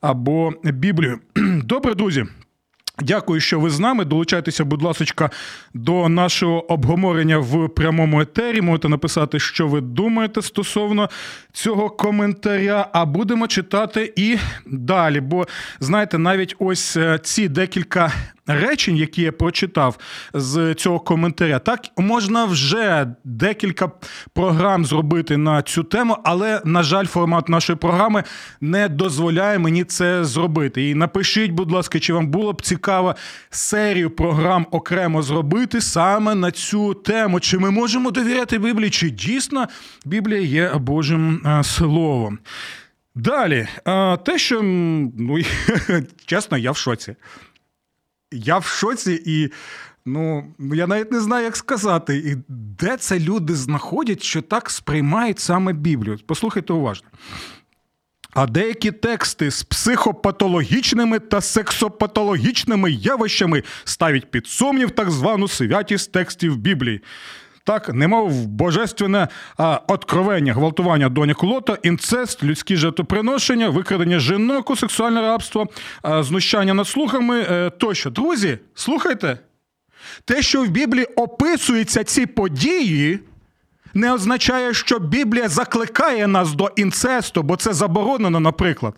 або 0.00 0.52
Біблією. 0.64 1.18
Добре, 1.64 1.94
друзі. 1.94 2.26
Дякую, 3.02 3.40
що 3.40 3.60
ви 3.60 3.70
з 3.70 3.80
нами. 3.80 4.04
Долучайтеся, 4.04 4.64
будь 4.64 4.82
ласка, 4.82 5.30
до 5.74 6.08
нашого 6.08 6.72
обговорення 6.72 7.38
в 7.38 7.68
прямому 7.68 8.20
етері. 8.20 8.60
Можете 8.60 8.88
написати, 8.88 9.38
що 9.38 9.68
ви 9.68 9.80
думаєте 9.80 10.42
стосовно 10.42 11.10
цього 11.52 11.90
коментаря. 11.90 12.88
А 12.92 13.04
будемо 13.04 13.46
читати 13.46 14.12
і 14.16 14.38
далі. 14.66 15.20
Бо 15.20 15.46
знаєте, 15.80 16.18
навіть 16.18 16.56
ось 16.58 16.96
е, 16.96 17.18
ці 17.22 17.48
декілька 17.48 18.12
речень, 18.46 18.96
які 18.96 19.22
я 19.22 19.32
прочитав 19.32 19.98
з 20.34 20.74
цього 20.74 21.00
коментаря, 21.00 21.58
так 21.58 21.80
можна 21.96 22.44
вже 22.44 23.14
декілька 23.24 23.90
програм 24.34 24.84
зробити 24.84 25.36
на 25.36 25.62
цю 25.62 25.82
тему, 25.82 26.16
але, 26.24 26.60
на 26.64 26.82
жаль, 26.82 27.06
формат 27.06 27.48
нашої 27.48 27.76
програми 27.76 28.24
не 28.60 28.88
дозволяє 28.88 29.58
мені 29.58 29.84
це 29.84 30.24
зробити. 30.24 30.88
І 30.90 30.94
напишіть, 30.94 31.50
будь 31.50 31.72
ласка, 31.72 32.00
чи 32.00 32.12
вам 32.12 32.26
було 32.26 32.52
б 32.52 32.62
цікаво 32.62 33.14
серію 33.50 34.10
програм 34.10 34.66
окремо 34.70 35.22
зробити 35.22 35.80
саме 35.80 36.34
на 36.34 36.50
цю 36.50 36.94
тему? 36.94 37.40
Чи 37.40 37.58
ми 37.58 37.70
можемо 37.70 38.10
довіряти 38.10 38.58
Біблії? 38.58 38.90
Чи 38.90 39.10
дійсно 39.10 39.66
Біблія 40.04 40.40
є 40.40 40.72
Божим 40.74 41.42
е, 41.46 41.64
словом? 41.64 42.38
Далі, 43.14 43.68
те, 44.24 44.38
що 44.38 44.62
ну, 44.62 45.38
чесно, 46.26 46.58
я 46.58 46.70
в 46.70 46.76
шоці. 46.76 47.16
Я 48.32 48.58
в 48.58 48.64
шоці 48.64 49.22
і. 49.26 49.50
Ну, 50.06 50.54
я 50.58 50.86
навіть 50.86 51.12
не 51.12 51.20
знаю, 51.20 51.44
як 51.44 51.56
сказати, 51.56 52.16
і 52.16 52.36
де 52.48 52.96
це 52.96 53.18
люди 53.18 53.54
знаходять, 53.54 54.22
що 54.22 54.42
так 54.42 54.70
сприймають 54.70 55.38
саме 55.38 55.72
Біблію. 55.72 56.18
Послухайте 56.26 56.72
уважно. 56.72 57.08
А 58.32 58.46
деякі 58.46 58.92
тексти 58.92 59.50
з 59.50 59.62
психопатологічними 59.62 61.18
та 61.18 61.40
сексопатологічними 61.40 62.90
явищами 62.90 63.62
ставлять 63.84 64.30
під 64.30 64.46
сумнів 64.46 64.90
так 64.90 65.10
звану 65.10 65.48
святість 65.48 66.12
текстів 66.12 66.56
Біблії. 66.56 67.00
Так, 67.70 67.94
немов 67.94 68.46
божественне 68.46 69.28
а, 69.56 69.80
откровення, 69.86 70.54
гвалтування 70.54 71.08
доньок 71.08 71.42
лота, 71.42 71.78
інцест, 71.82 72.42
людські 72.42 72.76
жертвоприношення, 72.76 73.68
викрадення 73.68 74.18
жінок 74.18 74.78
сексуальне 74.78 75.20
рабство, 75.20 75.66
а, 76.02 76.22
знущання 76.22 76.74
над 76.74 76.88
слухами 76.88 77.40
е, 77.40 77.70
тощо. 77.70 78.10
Друзі, 78.10 78.58
слухайте, 78.74 79.38
те, 80.24 80.42
що 80.42 80.62
в 80.62 80.68
Біблії 80.68 81.04
описуються 81.04 82.04
ці 82.04 82.26
події, 82.26 83.18
не 83.94 84.12
означає, 84.12 84.74
що 84.74 84.98
Біблія 84.98 85.48
закликає 85.48 86.26
нас 86.26 86.52
до 86.52 86.70
інцесту, 86.76 87.42
бо 87.42 87.56
це 87.56 87.72
заборонено, 87.72 88.40
наприклад. 88.40 88.94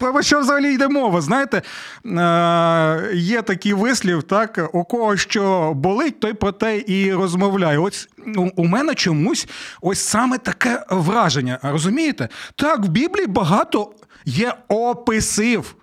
Про 0.00 0.22
що 0.22 0.40
взагалі 0.40 0.74
йде 0.74 0.88
мова? 0.88 1.20
Знаєте, 1.20 1.62
е, 2.06 3.10
є 3.14 3.42
такий 3.42 3.72
вислів, 3.72 4.22
так, 4.22 4.70
у 4.72 4.84
кого 4.84 5.16
що 5.16 5.72
болить, 5.74 6.20
той 6.20 6.32
про 6.32 6.52
те 6.52 6.82
і 6.86 7.14
розмовляє. 7.14 7.78
Ось 7.78 8.08
у 8.56 8.64
мене 8.64 8.94
чомусь 8.94 9.48
ось 9.80 10.00
саме 10.00 10.38
таке 10.38 10.84
враження. 10.90 11.58
Розумієте? 11.62 12.28
Так, 12.56 12.80
в 12.80 12.88
Біблії 12.88 13.26
багато 13.26 13.92
є 14.24 14.54
описів. 14.68 15.74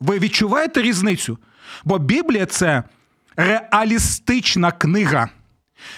Ви 0.00 0.18
відчуваєте 0.18 0.82
різницю? 0.82 1.38
Бо 1.84 1.98
Біблія 1.98 2.46
це 2.46 2.82
реалістична 3.36 4.72
книга. 4.72 5.28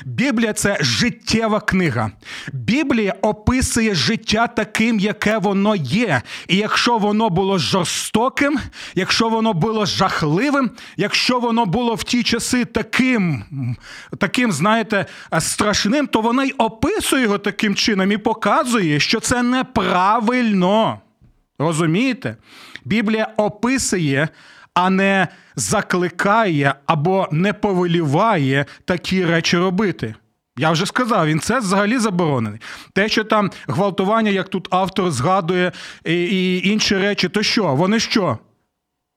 Біблія 0.05 0.53
це 0.53 0.77
життєва 0.81 1.61
книга. 1.61 2.11
Біблія 2.53 3.15
описує 3.23 3.95
життя 3.95 4.47
таким, 4.47 5.01
яке 5.01 5.39
воно 5.39 5.77
є. 5.77 6.23
І 6.49 6.57
якщо 6.57 6.99
воно 6.99 7.31
було 7.31 7.59
жорстоким, 7.59 8.59
якщо 8.95 9.29
воно 9.29 9.53
було 9.53 9.87
жахливим, 9.87 10.71
якщо 10.97 11.41
воно 11.41 11.67
було 11.67 11.95
в 11.95 12.05
ті 12.05 12.23
часи 12.23 12.65
таким, 12.65 13.45
таким, 14.19 14.53
знаєте, 14.53 15.07
страшним, 15.39 16.07
то 16.07 16.21
вона 16.21 16.45
й 16.45 16.55
описує 16.59 17.23
його 17.23 17.39
таким 17.39 17.75
чином 17.75 18.13
і 18.13 18.17
показує, 18.17 19.01
що 19.01 19.21
це 19.21 19.43
неправильно. 19.43 21.01
Розумієте? 21.59 22.37
Біблія 22.85 23.29
описує 23.37 24.29
а 24.77 24.91
не 24.91 25.29
закликає 25.57 26.75
або 26.87 27.29
не 27.31 27.53
повеліває 27.53 28.67
такі 28.85 29.25
речі 29.25 29.59
робити. 29.59 30.15
Я 30.59 30.71
вже 30.71 30.87
сказав, 30.87 31.27
він 31.27 31.41
це 31.41 31.59
взагалі 31.59 31.99
заборонений. 31.99 32.61
Те, 32.93 33.09
що 33.09 33.25
там 33.25 33.51
гвалтування, 33.69 34.31
як 34.31 34.49
тут 34.49 34.69
автор 34.71 35.11
згадує, 35.11 35.73
і, 36.05 36.15
і 36.15 36.69
інші 36.69 36.97
речі, 36.97 37.29
то 37.29 37.43
що? 37.43 37.75
Вони 37.75 38.01
що? 38.01 38.39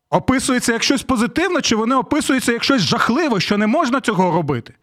Описуються 0.10 0.74
як 0.74 0.84
щось 0.84 1.04
позитивне, 1.04 1.62
чи 1.62 1.76
вони 1.76 1.96
описуються 1.96 2.52
як 2.52 2.64
щось 2.64 2.82
жахливе, 2.82 3.40
що 3.40 3.58
не 3.58 3.68
можна 3.68 4.02
цього 4.02 4.32
робити? 4.32 4.74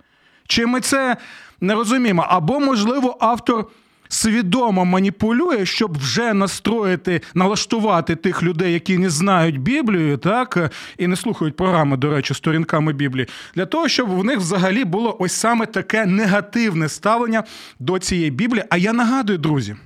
Чи 0.46 0.66
ми 0.66 0.80
це 0.80 1.16
не 1.60 1.74
розуміємо? 1.74 2.26
Або, 2.28 2.60
можливо, 2.60 3.16
автор 3.20 3.66
свідомо 4.08 4.84
маніпулює, 4.84 5.66
щоб 5.66 5.98
вже 5.98 6.34
настроїти, 6.34 7.20
налаштувати 7.34 8.16
тих 8.16 8.42
людей, 8.42 8.72
які 8.72 8.98
не 8.98 9.10
знають 9.10 9.60
Біблію, 9.60 10.16
так 10.16 10.70
і 10.98 11.06
не 11.06 11.16
слухають 11.16 11.56
програми, 11.56 11.96
до 11.96 12.10
речі, 12.10 12.34
сторінками 12.34 12.92
Біблії, 12.92 13.28
для 13.54 13.66
того, 13.66 13.88
щоб 13.88 14.10
в 14.10 14.24
них 14.24 14.38
взагалі 14.38 14.84
було 14.84 15.16
ось 15.18 15.32
саме 15.32 15.66
таке 15.66 16.06
негативне 16.06 16.88
ставлення 16.88 17.44
до 17.78 17.98
цієї 17.98 18.30
Біблії. 18.30 18.64
А 18.70 18.76
я 18.76 18.92
нагадую, 18.92 19.38
друзі. 19.38 19.76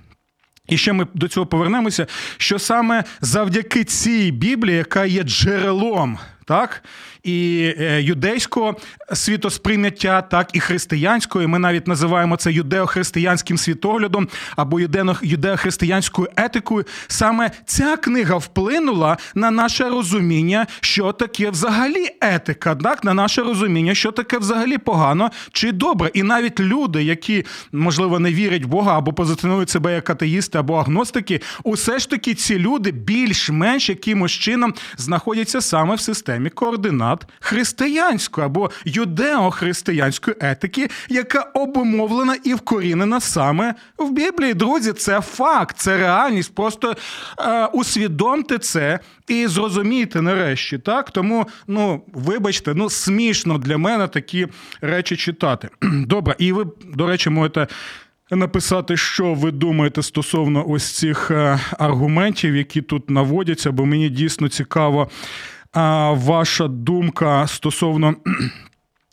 І 0.68 0.76
ще 0.76 0.92
ми 0.92 1.06
до 1.14 1.28
цього 1.28 1.46
повернемося, 1.46 2.06
що 2.36 2.58
саме 2.58 3.04
завдяки 3.20 3.84
цій 3.84 4.30
Біблії, 4.30 4.76
яка 4.76 5.04
є 5.04 5.22
джерелом 5.22 6.18
так, 6.50 6.82
і 7.22 7.72
е, 7.78 8.02
юдейського 8.02 8.76
світосприйняття, 9.12 10.22
так 10.22 10.50
і 10.52 10.60
християнського. 10.60 11.48
Ми 11.48 11.58
навіть 11.58 11.86
називаємо 11.86 12.36
це 12.36 12.52
юдеохристиянським 12.52 13.58
світоглядом 13.58 14.28
або 14.56 14.80
юдеохристиянською 15.22 16.28
етикою. 16.36 16.84
Саме 17.08 17.50
ця 17.64 17.96
книга 17.96 18.36
вплинула 18.36 19.16
на 19.34 19.50
наше 19.50 19.88
розуміння, 19.88 20.66
що 20.80 21.12
таке 21.12 21.50
взагалі 21.50 22.08
етика, 22.20 22.74
так, 22.74 23.04
на 23.04 23.14
наше 23.14 23.42
розуміння, 23.42 23.94
що 23.94 24.12
таке 24.12 24.38
взагалі 24.38 24.78
погано 24.78 25.30
чи 25.52 25.72
добре. 25.72 26.10
І 26.14 26.22
навіть 26.22 26.60
люди, 26.60 27.04
які 27.04 27.44
можливо 27.72 28.18
не 28.18 28.32
вірять 28.32 28.64
в 28.64 28.68
Бога 28.68 28.98
або 28.98 29.12
позиціонують 29.12 29.70
себе 29.70 29.94
як 29.94 30.10
атеїсти 30.10 30.58
або 30.58 30.74
агностики, 30.74 31.40
усе 31.64 31.98
ж 31.98 32.10
таки 32.10 32.34
ці 32.34 32.58
люди 32.58 32.90
більш-менш 32.90 33.88
якимось 33.88 34.32
чином 34.32 34.74
знаходяться 34.96 35.60
саме 35.60 35.94
в 35.94 36.00
системі 36.00 36.39
координат 36.48 37.26
християнської 37.40 38.44
або 38.44 38.70
юдеохристиянської 38.84 40.36
етики, 40.40 40.90
яка 41.08 41.40
обумовлена 41.40 42.36
і 42.44 42.54
вкорінена 42.54 43.20
саме 43.20 43.74
в 43.98 44.10
Біблії. 44.10 44.54
Друзі, 44.54 44.92
це 44.92 45.20
факт, 45.20 45.76
це 45.78 45.96
реальність. 45.96 46.54
Просто 46.54 46.96
е, 47.38 47.66
усвідомте 47.66 48.58
це 48.58 48.98
і 49.28 49.46
зрозумійте 49.46 50.22
нарешті. 50.22 50.78
Так 50.78 51.10
тому, 51.10 51.46
ну 51.66 52.02
вибачте, 52.12 52.74
ну 52.74 52.90
смішно 52.90 53.58
для 53.58 53.78
мене 53.78 54.08
такі 54.08 54.46
речі 54.80 55.16
читати. 55.16 55.68
Добре, 55.82 56.34
і 56.38 56.52
ви, 56.52 56.66
до 56.94 57.06
речі, 57.06 57.30
можете. 57.30 57.66
Написати, 58.32 58.96
що 58.96 59.34
ви 59.34 59.50
думаєте 59.50 60.02
стосовно 60.02 60.68
ось 60.68 60.92
цих 60.92 61.30
е, 61.30 61.60
аргументів, 61.78 62.56
які 62.56 62.82
тут 62.82 63.10
наводяться, 63.10 63.72
бо 63.72 63.86
мені 63.86 64.08
дійсно 64.08 64.48
цікаво 64.48 65.10
ваша 65.72 66.68
думка 66.68 67.46
стосовно. 67.46 68.14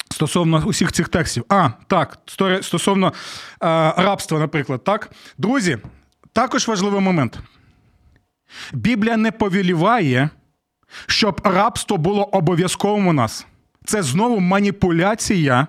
Стосовно 0.09 0.63
усіх 0.65 0.91
цих 0.91 1.09
текстів. 1.09 1.45
А, 1.49 1.69
так, 1.87 2.19
стосовно 2.61 3.13
а, 3.59 3.93
рабства, 3.97 4.39
наприклад, 4.39 4.83
так. 4.83 5.11
Друзі, 5.37 5.77
також 6.33 6.67
важливий 6.67 7.01
момент. 7.01 7.39
Біблія 8.73 9.17
не 9.17 9.31
повіліває, 9.31 10.29
щоб 11.07 11.41
рабство 11.43 11.97
було 11.97 12.23
обов'язковим 12.23 13.07
у 13.07 13.13
нас. 13.13 13.45
Це 13.85 14.03
знову 14.03 14.39
маніпуляція 14.39 15.67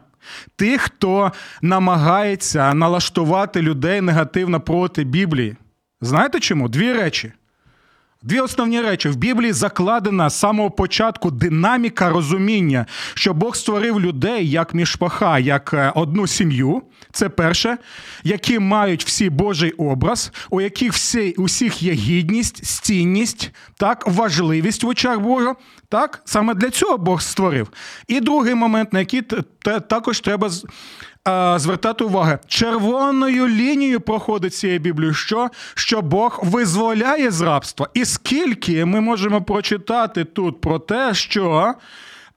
тих, 0.56 0.80
хто 0.80 1.32
намагається 1.62 2.74
налаштувати 2.74 3.62
людей 3.62 4.00
негативно 4.00 4.60
проти 4.60 5.04
Біблії. 5.04 5.56
Знаєте 6.00 6.40
чому? 6.40 6.68
Дві 6.68 6.92
речі. 6.92 7.32
Дві 8.22 8.40
основні 8.40 8.80
речі 8.80 9.08
в 9.08 9.16
Біблії 9.16 9.52
закладена 9.52 10.30
з 10.30 10.38
самого 10.38 10.70
початку 10.70 11.30
динаміка 11.30 12.10
розуміння, 12.10 12.86
що 13.14 13.34
Бог 13.34 13.56
створив 13.56 14.00
людей 14.00 14.50
як 14.50 14.74
мішпаха, 14.74 15.38
як 15.38 15.74
е, 15.74 15.92
одну 15.94 16.26
сім'ю. 16.26 16.82
Це 17.12 17.28
перше, 17.28 17.78
які 18.24 18.58
мають 18.58 19.04
всі 19.04 19.30
Божий 19.30 19.70
образ, 19.70 20.32
у 20.50 20.60
яких 20.60 20.92
всі, 20.92 21.32
усіх 21.32 21.82
є 21.82 21.92
гідність, 21.92 22.64
стінність, 22.64 23.50
так, 23.76 24.06
важливість 24.06 24.84
в 24.84 24.88
очах 24.88 25.20
Бога. 25.20 25.54
Так, 25.88 26.22
саме 26.24 26.54
для 26.54 26.70
цього 26.70 26.98
Бог 26.98 27.22
створив. 27.22 27.68
І 28.08 28.20
другий 28.20 28.54
момент, 28.54 28.92
на 28.92 28.98
який 28.98 29.22
також 29.88 30.20
треба 30.20 30.50
звертати 31.58 32.04
увагу, 32.04 32.38
червоною 32.46 33.48
лінією 33.48 34.00
проходить 34.00 34.54
цією 34.54 34.78
Біблією, 34.78 35.14
що 35.14 35.48
Що 35.74 36.02
Бог 36.02 36.40
визволяє 36.42 37.30
з 37.30 37.40
рабства. 37.40 37.88
І 37.94 38.04
скільки 38.04 38.84
ми 38.84 39.00
можемо 39.00 39.42
прочитати 39.42 40.24
тут 40.24 40.60
про 40.60 40.78
те, 40.78 41.14
що 41.14 41.74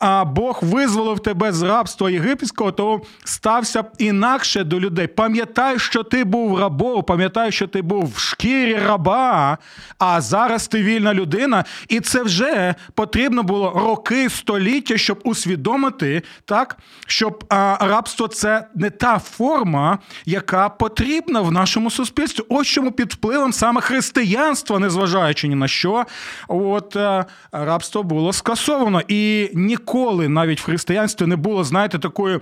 а 0.02 0.26
Бог 0.26 0.60
визволив 0.62 1.20
тебе 1.20 1.52
з 1.52 1.62
рабства 1.62 2.10
єгипетського, 2.10 2.72
то 2.72 3.02
стався 3.24 3.84
інакше 3.98 4.64
до 4.64 4.80
людей. 4.80 5.08
Пам'ятай, 5.08 5.80
що 5.80 6.04
ти 6.04 6.24
був 6.24 6.60
рабом, 6.60 7.04
пам'ятай, 7.04 7.52
що 7.52 7.68
ти 7.68 7.82
був 7.82 8.14
в 8.16 8.20
шкірі 8.20 8.76
раба, 8.76 9.58
а 9.98 10.22
зараз 10.22 10.68
ти 10.68 10.84
вільна 10.84 11.14
людина. 11.14 11.66
І 11.88 12.00
це 12.00 12.24
вже 12.24 12.76
потрібно 12.94 13.44
було 13.44 13.70
роки, 13.76 14.30
століття, 14.30 14.98
щоб 14.98 15.20
усвідомити, 15.24 16.22
так, 16.46 16.78
щоб 17.08 17.44
а, 17.50 17.78
рабство 17.82 18.28
це 18.28 18.68
не 18.76 18.90
та 18.90 19.20
форма, 19.20 20.00
яка 20.26 20.70
потрібна 20.70 21.42
в 21.42 21.52
нашому 21.52 21.92
суспільстві. 21.92 22.44
Ось 22.50 22.68
чому 22.68 22.92
під 22.92 23.14
впливом 23.14 23.54
саме 23.54 23.82
християнства, 23.82 24.80
незважаючи 24.80 25.48
ні 25.48 25.56
на 25.56 25.68
що, 25.68 26.06
от 26.48 26.96
а, 26.96 27.26
рабство 27.52 28.04
було 28.04 28.34
скасовано. 28.34 29.02
І 29.08 29.50
ніколи 29.54 29.91
ніколи 29.92 30.30
навіть 30.30 30.62
в 30.62 30.64
християнстві 30.64 31.26
не 31.26 31.36
було, 31.36 31.64
знаєте, 31.64 32.00
такої 32.00 32.40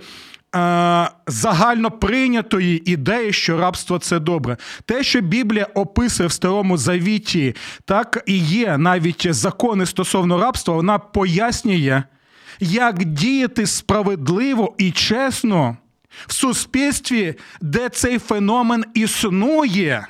е, 0.55 1.09
загально 1.27 1.91
прийнятої 1.91 2.91
ідеї, 2.91 3.33
що 3.33 3.57
рабство 3.57 3.99
це 3.99 4.19
добре. 4.19 4.57
Те, 4.85 5.03
що 5.03 5.21
Біблія 5.21 5.67
описує 5.73 6.29
в 6.29 6.31
Старому 6.31 6.77
Завіті, 6.77 7.55
так 7.85 8.23
і 8.25 8.37
є 8.37 8.77
навіть 8.77 9.33
закони 9.33 9.85
стосовно 9.85 10.37
рабства, 10.37 10.75
вона 10.75 10.99
пояснює, 10.99 12.03
як 12.59 13.03
діяти 13.03 13.67
справедливо 13.67 14.75
і 14.77 14.91
чесно 14.91 15.77
в 16.27 16.33
суспільстві, 16.33 17.35
де 17.61 17.89
цей 17.89 18.19
феномен 18.19 18.85
існує. 18.93 20.07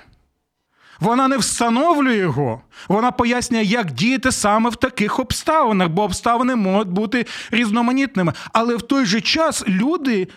Вона 0.99 1.27
не 1.27 1.37
встановлює 1.37 2.17
його, 2.17 2.61
вона 2.87 3.11
пояснює, 3.11 3.63
як 3.63 3.91
діяти 3.91 4.31
саме 4.31 4.69
в 4.69 4.75
таких 4.75 5.19
обставинах, 5.19 5.89
бо 5.89 6.03
обставини 6.03 6.55
можуть 6.55 6.89
бути 6.89 7.25
різноманітними. 7.51 8.33
Але 8.53 8.75
в 8.75 8.81
той 8.81 9.05
же 9.05 9.21
час 9.21 9.63
люди 9.67 10.27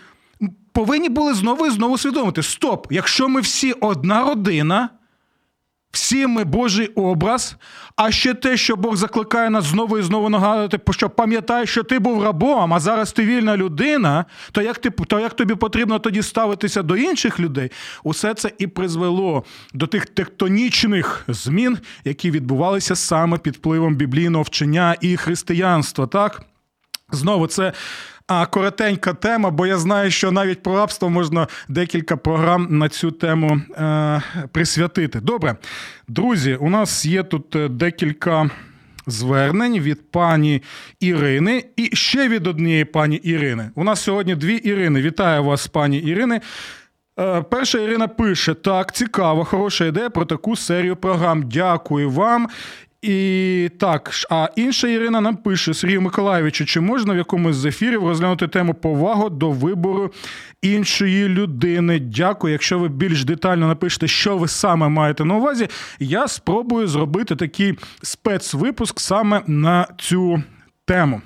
повинні 0.72 1.08
були 1.08 1.34
знову 1.34 1.66
і 1.66 1.70
знову 1.70 1.98
свідомити: 1.98 2.42
стоп, 2.42 2.86
якщо 2.90 3.28
ми 3.28 3.40
всі 3.40 3.72
одна 3.72 4.24
родина. 4.24 4.88
Всі 5.92 6.26
ми 6.26 6.44
Божий 6.44 6.86
образ, 6.86 7.56
а 7.96 8.10
ще 8.10 8.34
те, 8.34 8.56
що 8.56 8.76
Бог 8.76 8.96
закликає 8.96 9.50
нас 9.50 9.64
знову 9.64 9.98
і 9.98 10.02
знову 10.02 10.28
нагадувати, 10.28 10.78
що 10.90 11.10
пам'ятаєш, 11.10 11.70
що 11.70 11.82
ти 11.82 11.98
був 11.98 12.22
рабом, 12.22 12.74
а 12.74 12.80
зараз 12.80 13.12
ти 13.12 13.24
вільна 13.26 13.56
людина, 13.56 14.24
то 14.52 14.62
як 14.62 14.78
ти 14.78 14.90
то 14.90 15.20
як 15.20 15.34
тобі 15.34 15.54
потрібно 15.54 15.98
тоді 15.98 16.22
ставитися 16.22 16.82
до 16.82 16.96
інших 16.96 17.40
людей? 17.40 17.70
Усе 18.04 18.34
це 18.34 18.50
і 18.58 18.66
призвело 18.66 19.44
до 19.74 19.86
тих 19.86 20.06
тектонічних 20.06 21.24
змін, 21.28 21.78
які 22.04 22.30
відбувалися 22.30 22.96
саме 22.96 23.38
під 23.38 23.56
впливом 23.56 23.96
біблійного 23.96 24.42
вчення 24.42 24.96
і 25.00 25.16
християнства. 25.16 26.06
Так 26.06 26.42
знову 27.12 27.46
це 27.46 27.72
а 28.26 28.46
коротенька 28.46 29.14
тема, 29.14 29.50
бо 29.50 29.66
я 29.66 29.78
знаю, 29.78 30.10
що 30.10 30.32
навіть 30.32 30.62
про 30.62 30.76
рабство 30.76 31.10
можна 31.10 31.46
декілька 31.68 32.16
програм 32.16 32.66
на 32.70 32.88
цю 32.88 33.10
тему 33.10 33.60
е, 33.76 34.22
присвятити. 34.52 35.20
Добре, 35.20 35.56
друзі, 36.08 36.54
у 36.54 36.70
нас 36.70 37.06
є 37.06 37.22
тут 37.22 37.56
е, 37.56 37.68
декілька 37.68 38.50
звернень 39.06 39.80
від 39.80 40.10
пані 40.10 40.62
Ірини 41.00 41.64
і 41.76 41.96
ще 41.96 42.28
від 42.28 42.46
однієї 42.46 42.84
пані 42.84 43.16
Ірини. 43.16 43.70
У 43.74 43.84
нас 43.84 44.00
сьогодні 44.00 44.34
дві 44.34 44.54
Ірини. 44.54 45.02
Вітаю 45.02 45.44
вас, 45.44 45.66
пані 45.66 45.98
Ірини. 45.98 46.40
Е, 47.20 47.42
перша 47.42 47.78
Ірина 47.78 48.08
пише: 48.08 48.54
так, 48.54 48.94
цікаво, 48.94 49.44
хороша 49.44 49.84
ідея 49.84 50.10
про 50.10 50.24
таку 50.24 50.56
серію 50.56 50.96
програм. 50.96 51.42
Дякую 51.42 52.10
вам. 52.10 52.48
І 53.02 53.70
так, 53.78 54.10
а 54.30 54.48
інша 54.56 54.88
Ірина 54.88 55.20
нам 55.20 55.36
пише 55.36 55.74
Сергію 55.74 56.00
Миколаєвичу, 56.00 56.66
чи 56.66 56.80
можна 56.80 57.14
в 57.14 57.16
якомусь 57.16 57.56
з 57.56 57.64
ефірів 57.64 58.08
розглянути 58.08 58.48
тему 58.48 58.74
повагу 58.74 59.30
до 59.30 59.50
вибору 59.50 60.12
іншої 60.62 61.28
людини? 61.28 61.98
Дякую. 61.98 62.52
Якщо 62.52 62.78
ви 62.78 62.88
більш 62.88 63.24
детально 63.24 63.68
напишете, 63.68 64.08
що 64.08 64.38
ви 64.38 64.48
саме 64.48 64.88
маєте 64.88 65.24
на 65.24 65.34
увазі, 65.34 65.68
я 65.98 66.28
спробую 66.28 66.86
зробити 66.86 67.36
такий 67.36 67.78
спецвипуск 68.02 69.00
саме 69.00 69.42
на 69.46 69.86
цю 69.98 70.42
тему. 70.84 71.22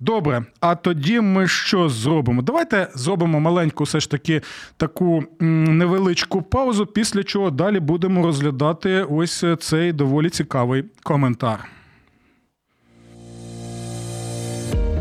Добре, 0.00 0.44
а 0.60 0.74
тоді 0.74 1.20
ми 1.20 1.48
що 1.48 1.88
зробимо? 1.88 2.42
Давайте 2.42 2.88
зробимо 2.94 3.40
маленьку, 3.40 3.84
все 3.84 4.00
ж 4.00 4.10
таки, 4.10 4.42
таку 4.76 5.24
невеличку 5.40 6.42
паузу, 6.42 6.86
після 6.86 7.22
чого 7.22 7.50
далі 7.50 7.80
будемо 7.80 8.26
розглядати 8.26 9.06
ось 9.10 9.44
цей 9.60 9.92
доволі 9.92 10.30
цікавий 10.30 10.84
коментар. 11.02 11.68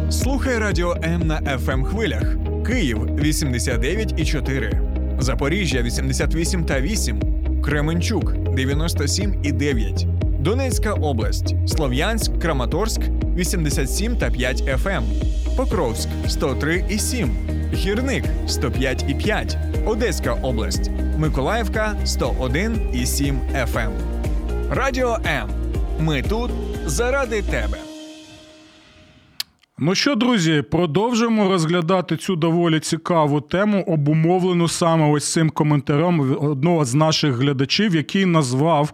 Слухай 0.10 0.58
радіо 0.58 0.96
М 1.04 1.28
на 1.28 1.42
fm 1.42 1.72
ем 1.72 1.84
хвилях. 1.84 2.36
Київ 2.68 2.98
89,4, 2.98 5.22
Запоріжжя 5.22 5.82
88 5.82 6.66
та 6.66 6.82
8, 6.82 7.22
Кременчук 7.64 8.34
97,9, 8.34 10.14
Донецька 10.46 10.94
область, 10.94 11.56
Слов'янськ, 11.68 12.40
Краматорськ 12.40 13.02
87 13.36 14.18
та 14.18 14.32
5 14.32 14.62
FM, 14.62 14.98
ем. 14.98 15.04
Покровськ 15.58 16.10
103 16.28 16.86
і 16.90 17.00
7, 17.00 17.30
Гірник 17.74 18.24
105 18.48 19.06
і 19.08 19.14
5, 19.14 19.58
Одеська 19.86 20.34
область, 20.34 20.92
Миколаївка 21.18 21.96
101 22.06 22.90
і 22.94 23.06
7 23.06 23.40
FM. 23.54 23.80
Ем. 23.80 23.92
Радіо 24.72 25.18
М. 25.26 25.50
Ми 26.00 26.22
тут 26.22 26.52
заради 26.86 27.42
тебе. 27.42 27.78
Ну 29.78 29.96
що, 29.96 30.16
друзі, 30.16 30.62
продовжимо 30.72 31.50
розглядати 31.50 32.18
цю 32.18 32.36
доволі 32.36 32.80
цікаву 32.80 33.42
тему, 33.42 33.84
обумовлену 33.88 34.68
саме 34.68 35.10
ось 35.10 35.32
цим 35.32 35.50
коментарем 35.50 36.38
одного 36.42 36.86
з 36.86 36.94
наших 36.94 37.36
глядачів, 37.36 37.96
який 37.96 38.26
назвав 38.26 38.92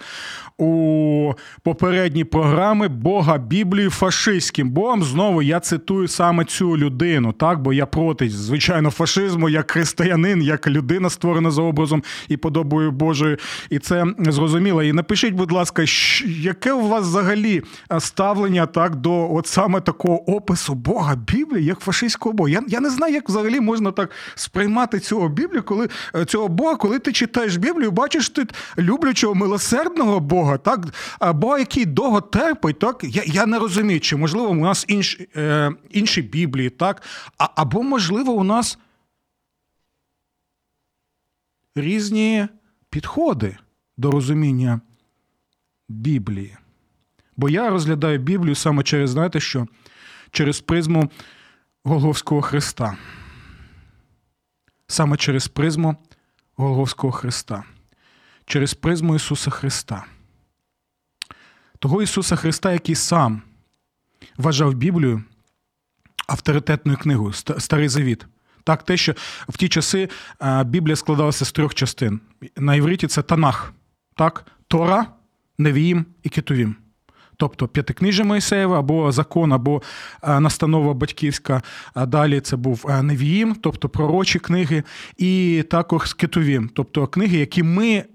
у 0.62 1.34
попередній 1.64 2.24
програми 2.24 2.88
Бога 2.88 3.38
Біблії 3.38 3.90
фашистським 3.90 4.70
Богом. 4.70 5.04
Знову 5.04 5.42
я 5.42 5.60
цитую 5.60 6.08
саме 6.08 6.46
цю 6.46 6.78
людину, 6.78 7.34
так 7.34 7.62
бо 7.62 7.74
я 7.74 7.86
проти, 7.86 8.30
звичайно, 8.30 8.90
фашизму 8.90 9.50
як 9.50 9.72
християнин, 9.72 10.42
як 10.42 10.68
людина 10.68 11.10
створена 11.10 11.52
за 11.52 11.62
образом 11.62 12.04
і 12.28 12.38
подобою 12.38 12.92
Божою. 12.92 13.38
І 13.70 13.80
це 13.80 14.06
зрозуміло. 14.20 14.84
І 14.84 14.94
напишіть, 14.94 15.34
будь 15.34 15.52
ласка, 15.52 15.84
яке 16.26 16.74
у 16.74 16.88
вас 16.88 17.06
взагалі 17.06 17.62
ставлення 18.00 18.66
так 18.66 18.96
до 18.96 19.34
от 19.34 19.48
саме 19.48 19.82
такого 19.82 20.32
опису 20.32 20.74
Бога 20.74 21.16
Біблії 21.16 21.66
як 21.66 21.80
фашистського 21.80 22.34
Бога? 22.34 22.50
Я 22.50 22.62
я 22.68 22.80
не 22.80 22.90
знаю, 22.90 23.14
як 23.14 23.30
взагалі 23.30 23.60
можна 23.60 23.92
так 23.92 24.10
сприймати 24.36 25.00
цього 25.00 25.30
Біблію, 25.30 25.64
коли 25.64 25.88
е, 26.16 26.26
цього 26.26 26.48
Бога, 26.48 26.76
коли 26.76 27.00
ти 27.00 27.12
читаєш 27.12 27.56
Біблію, 27.56 27.92
бачиш 27.92 28.30
ти 28.30 28.48
люблячого 28.78 29.36
милосердного 29.36 30.20
Бога. 30.20 30.51
Бога, 30.52 30.58
так 30.58 31.36
Бога, 31.36 31.60
який 31.60 31.86
довго 31.86 32.22
терпить, 32.22 32.80
так 32.80 33.04
я 33.04 33.24
я 33.26 33.46
не 33.46 33.60
розумію, 33.60 34.00
чи 34.00 34.16
можливо 34.16 34.50
у 34.50 34.56
нас 34.56 34.86
інші 34.88 35.30
е, 35.36 35.72
інші 35.90 36.22
Біблії, 36.22 36.70
так? 36.70 37.02
А, 37.38 37.50
або, 37.56 37.84
можливо, 37.84 38.32
у 38.32 38.44
нас 38.44 38.78
різні 41.76 42.48
підходи 42.90 43.58
до 43.98 44.12
розуміння 44.12 44.82
Біблії. 45.90 46.58
Бо 47.38 47.50
я 47.50 47.70
розглядаю 47.70 48.20
Біблію 48.20 48.56
саме 48.56 48.84
через, 48.84 49.10
знаєте 49.10 49.40
що? 49.40 49.68
Через 50.32 50.62
призму 50.62 51.12
Голговського 51.84 52.42
Христа. 52.42 52.98
Саме 54.88 55.18
через 55.18 55.48
призму 55.48 55.96
Голговського 56.56 57.12
Христа. 57.12 57.64
Через 58.46 58.74
призму 58.74 59.16
Ісуса 59.16 59.52
Христа 59.52 60.06
того 61.82 62.02
Ісуса 62.02 62.36
Христа, 62.36 62.72
який 62.72 62.96
сам 62.96 63.42
вважав 64.38 64.74
Біблію 64.74 65.24
авторитетною 66.28 66.98
книгою, 66.98 67.34
Старий 67.34 67.88
Завіт. 67.88 68.26
Так, 68.64 68.84
те, 68.84 68.98
що 68.98 69.14
в 69.50 69.58
ті 69.58 69.70
часи 69.70 70.10
Біблія 70.66 70.96
складалася 70.96 71.46
з 71.46 71.52
трьох 71.52 71.74
частин. 71.74 72.20
На 72.58 72.76
івриті 72.76 73.08
це 73.08 73.22
Танах, 73.22 73.74
так? 74.16 74.46
Тора, 74.68 75.06
Невіїм 75.58 76.06
і 76.24 76.30
Кетувім. 76.30 76.76
Тобто 77.38 77.68
п'ятикнижжя 77.68 78.24
Моїсеєва 78.24 78.80
або 78.80 79.12
закон, 79.12 79.54
або 79.54 79.82
настанова 80.24 80.94
батьківська. 80.94 81.62
А 81.94 82.06
далі 82.06 82.40
це 82.40 82.56
був 82.56 82.86
Невіїм, 83.04 83.56
тобто 83.56 83.90
пророчі 83.90 84.40
книги, 84.40 84.84
і 85.18 85.64
також 85.70 86.14
Кетувім, 86.14 86.70
тобто 86.74 87.08
книги, 87.08 87.38
які 87.38 87.64
ми 87.64 88.06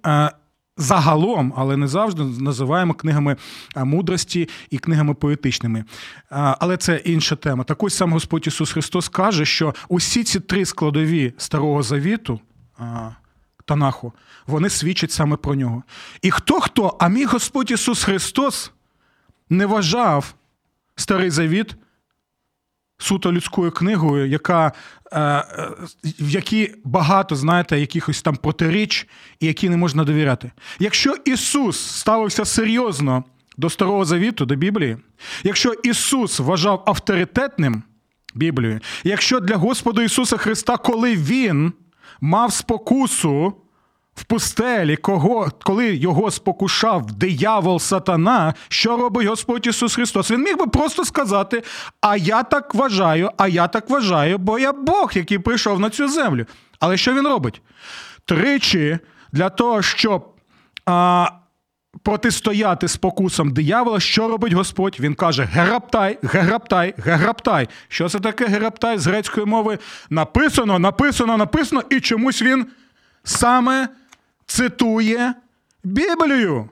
Загалом, 0.76 1.52
але 1.56 1.76
не 1.76 1.88
завжди 1.88 2.22
називаємо 2.24 2.94
книгами 2.94 3.36
мудрості 3.76 4.48
і 4.70 4.78
книгами 4.78 5.14
поетичними. 5.14 5.84
Але 6.30 6.76
це 6.76 6.96
інша 6.96 7.36
тема. 7.36 7.64
Так 7.64 7.82
ось 7.82 7.94
сам 7.94 8.12
Господь 8.12 8.46
Ісус 8.46 8.72
Христос 8.72 9.08
каже, 9.08 9.44
що 9.44 9.74
усі 9.88 10.24
ці 10.24 10.40
три 10.40 10.64
складові 10.64 11.34
Старого 11.38 11.82
Завіту 11.82 12.40
Танаху, 13.64 14.12
вони 14.46 14.70
свідчать 14.70 15.12
саме 15.12 15.36
про 15.36 15.54
нього. 15.54 15.82
І 16.22 16.30
хто 16.30 16.60
хто, 16.60 16.96
а 17.00 17.08
мій 17.08 17.24
Господь 17.24 17.70
Ісус 17.70 18.04
Христос 18.04 18.72
не 19.50 19.66
вважав 19.66 20.34
Старий 20.96 21.30
Завіт 21.30 21.76
суто 22.98 23.32
людською 23.32 23.70
книгою, 23.70 24.26
яка, 24.26 24.72
е, 25.12 25.20
е, 25.20 25.44
в 26.20 26.30
якій 26.30 26.74
багато, 26.85 27.37
знаєте, 27.37 27.80
якихось 27.80 28.22
там 28.22 28.37
протиріч 28.37 29.06
і 29.40 29.46
які 29.46 29.68
не 29.68 29.76
можна 29.76 30.04
довіряти. 30.04 30.52
Якщо 30.78 31.14
Ісус 31.24 31.80
ставився 31.80 32.44
серйозно 32.44 33.24
до 33.56 33.70
Старого 33.70 34.04
Завіту, 34.04 34.46
до 34.46 34.54
Біблії, 34.54 34.96
якщо 35.44 35.72
Ісус 35.72 36.40
вважав 36.40 36.82
авторитетним 36.87 37.82
Біблію, 38.35 38.80
якщо 39.04 39.40
для 39.40 39.56
Господа 39.56 40.02
Ісуса 40.02 40.37
Христа, 40.37 40.76
коли 40.76 41.16
Він 41.16 41.72
мав 42.20 42.52
спокусу 42.52 43.54
в 44.16 44.24
пустелі, 44.24 44.96
кого, 44.96 45.50
коли 45.62 45.94
його 45.94 46.31
спокушав 46.31 47.12
диявол 47.12 47.79
сатана, 47.79 48.55
що 48.68 48.96
робить 48.96 49.26
Господь 49.26 49.66
Ісус 49.66 49.94
Христос? 49.94 50.31
Він 50.31 50.42
міг 50.42 50.57
би 50.57 50.66
просто 50.66 51.05
сказати: 51.05 51.62
А 52.00 52.16
я 52.16 52.42
так 52.42 52.74
вважаю, 52.74 53.31
а 53.37 53.48
я 53.48 53.68
так 53.68 53.90
вважаю, 53.90 54.38
бо 54.38 54.59
я 54.59 54.72
Бог, 54.72 55.12
який 55.14 55.38
прийшов 55.38 55.81
на 55.81 55.90
цю 55.90 56.09
землю. 56.09 56.46
Але 56.81 56.96
що 56.96 57.14
він 57.14 57.29
робить? 57.29 57.62
Тричі 58.24 58.98
для 59.33 59.48
того, 59.48 59.83
щоб 59.83 60.29
а, 60.87 61.29
протистояти 62.02 62.88
спокусам 62.88 63.52
диявола, 63.52 64.00
що 64.00 64.29
робить 64.29 64.52
Господь? 64.52 64.96
Він 65.00 65.14
каже: 65.14 65.44
Гераптай, 65.44 66.18
гераптай, 66.22 66.94
гераптай. 66.98 67.68
Що 67.88 68.09
це 68.09 68.20
таке 68.20 68.46
гераптай 68.46 68.98
з 68.98 69.07
грецької 69.07 69.46
мови? 69.46 69.79
Написано, 70.11 70.79
написано, 70.79 71.37
написано, 71.37 71.83
і 71.90 72.00
чомусь 72.00 72.42
він 72.42 72.66
саме 73.24 73.88
цитує 74.46 75.35
Біблію. 75.85 76.68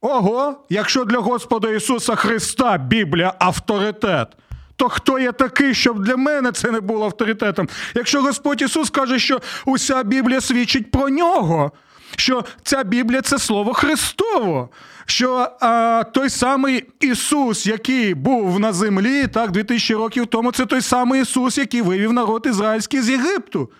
Ого, 0.00 0.64
якщо 0.68 1.04
для 1.04 1.18
Господа 1.18 1.70
Ісуса 1.70 2.14
Христа 2.14 2.78
Біблія 2.78 3.34
авторитет, 3.38 4.28
то 4.76 4.88
хто 4.88 5.18
я 5.18 5.32
такий, 5.32 5.74
щоб 5.74 6.04
для 6.04 6.16
мене 6.16 6.52
це 6.52 6.70
не 6.70 6.80
було 6.80 7.04
авторитетом? 7.04 7.68
Якщо 7.94 8.22
Господь 8.22 8.62
Ісус 8.62 8.90
каже, 8.90 9.18
що 9.18 9.40
уся 9.66 10.02
Біблія 10.02 10.40
свідчить 10.40 10.90
про 10.90 11.08
нього, 11.08 11.72
що 12.16 12.44
ця 12.62 12.84
Біблія 12.84 13.22
це 13.22 13.38
слово 13.38 13.74
Христово, 13.74 14.68
що 15.06 15.48
а, 15.60 16.04
той 16.12 16.30
самий 16.30 16.84
Ісус, 17.00 17.66
який 17.66 18.14
був 18.14 18.60
на 18.60 18.72
землі 18.72 19.26
так 19.26 19.50
2000 19.50 19.94
років 19.94 20.26
тому, 20.26 20.52
це 20.52 20.66
той 20.66 20.80
самий 20.80 21.22
Ісус, 21.22 21.58
який 21.58 21.82
вивів 21.82 22.12
народ 22.12 22.46
ізраїльський 22.46 23.00
з 23.00 23.10
Єгипту. 23.10 23.70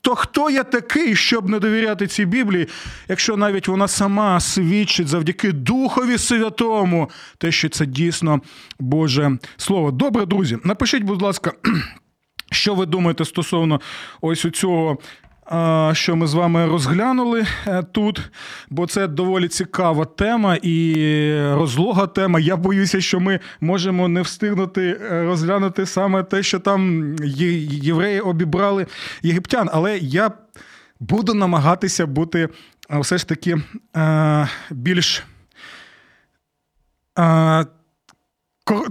То 0.00 0.14
хто 0.14 0.50
я 0.50 0.64
такий, 0.64 1.16
щоб 1.16 1.48
не 1.48 1.58
довіряти 1.58 2.06
цій 2.06 2.26
Біблії, 2.26 2.68
якщо 3.08 3.36
навіть 3.36 3.68
вона 3.68 3.88
сама 3.88 4.40
свідчить 4.40 5.08
завдяки 5.08 5.52
Духові 5.52 6.18
Святому, 6.18 7.10
те, 7.38 7.52
що 7.52 7.68
це 7.68 7.86
дійсно 7.86 8.40
Боже 8.78 9.38
Слово. 9.56 9.90
Добре, 9.90 10.26
друзі, 10.26 10.58
напишіть, 10.64 11.02
будь 11.02 11.22
ласка, 11.22 11.52
що 12.52 12.74
ви 12.74 12.86
думаєте 12.86 13.24
стосовно 13.24 13.80
ось 14.20 14.44
у 14.44 14.50
цього 14.50 14.98
що 15.92 16.16
ми 16.16 16.26
з 16.26 16.34
вами 16.34 16.66
розглянули 16.66 17.46
е, 17.66 17.82
тут, 17.82 18.30
бо 18.70 18.86
це 18.86 19.08
доволі 19.08 19.48
цікава 19.48 20.04
тема 20.04 20.56
і 20.62 20.94
розлога 21.52 22.06
тема. 22.06 22.40
Я 22.40 22.56
боюся, 22.56 23.00
що 23.00 23.20
ми 23.20 23.40
можемо 23.60 24.08
не 24.08 24.22
встигнути 24.22 24.98
е, 25.02 25.24
розглянути 25.24 25.86
саме 25.86 26.22
те, 26.22 26.42
що 26.42 26.58
там 26.58 27.14
євреї 27.70 28.20
обібрали 28.20 28.86
єгиптян. 29.22 29.68
Але 29.72 29.98
я 29.98 30.30
буду 31.00 31.34
намагатися 31.34 32.06
бути 32.06 32.48
е, 32.90 32.98
все 32.98 33.18
ж 33.18 33.28
таки 33.28 33.56
більш 34.70 35.24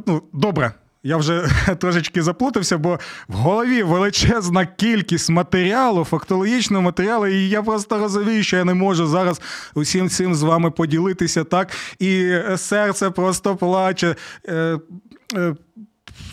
ну, 0.08 0.24
добре. 0.34 0.72
Я 1.08 1.18
вже 1.18 1.48
трошечки 1.80 2.22
заплутався, 2.24 2.78
бо 2.78 3.00
в 3.28 3.34
голові 3.34 3.84
величезна 3.84 4.66
кількість 4.66 5.30
матеріалу, 5.30 6.04
фактологічного 6.04 6.84
матеріалу, 6.84 7.28
і 7.28 7.50
я 7.50 7.64
просто 7.64 7.98
розумію, 7.98 8.44
що 8.44 8.58
я 8.58 8.64
не 8.64 8.74
можу 8.74 9.08
зараз 9.08 9.42
усім 9.74 10.10
цим 10.10 10.36
з 10.36 10.42
вами 10.42 10.72
поділитися 10.72 11.44
так. 11.44 11.72
І 12.00 12.40
серце 12.58 13.10
просто 13.10 13.56
плаче 13.56 14.16
е, 14.48 14.80
е, 15.36 15.56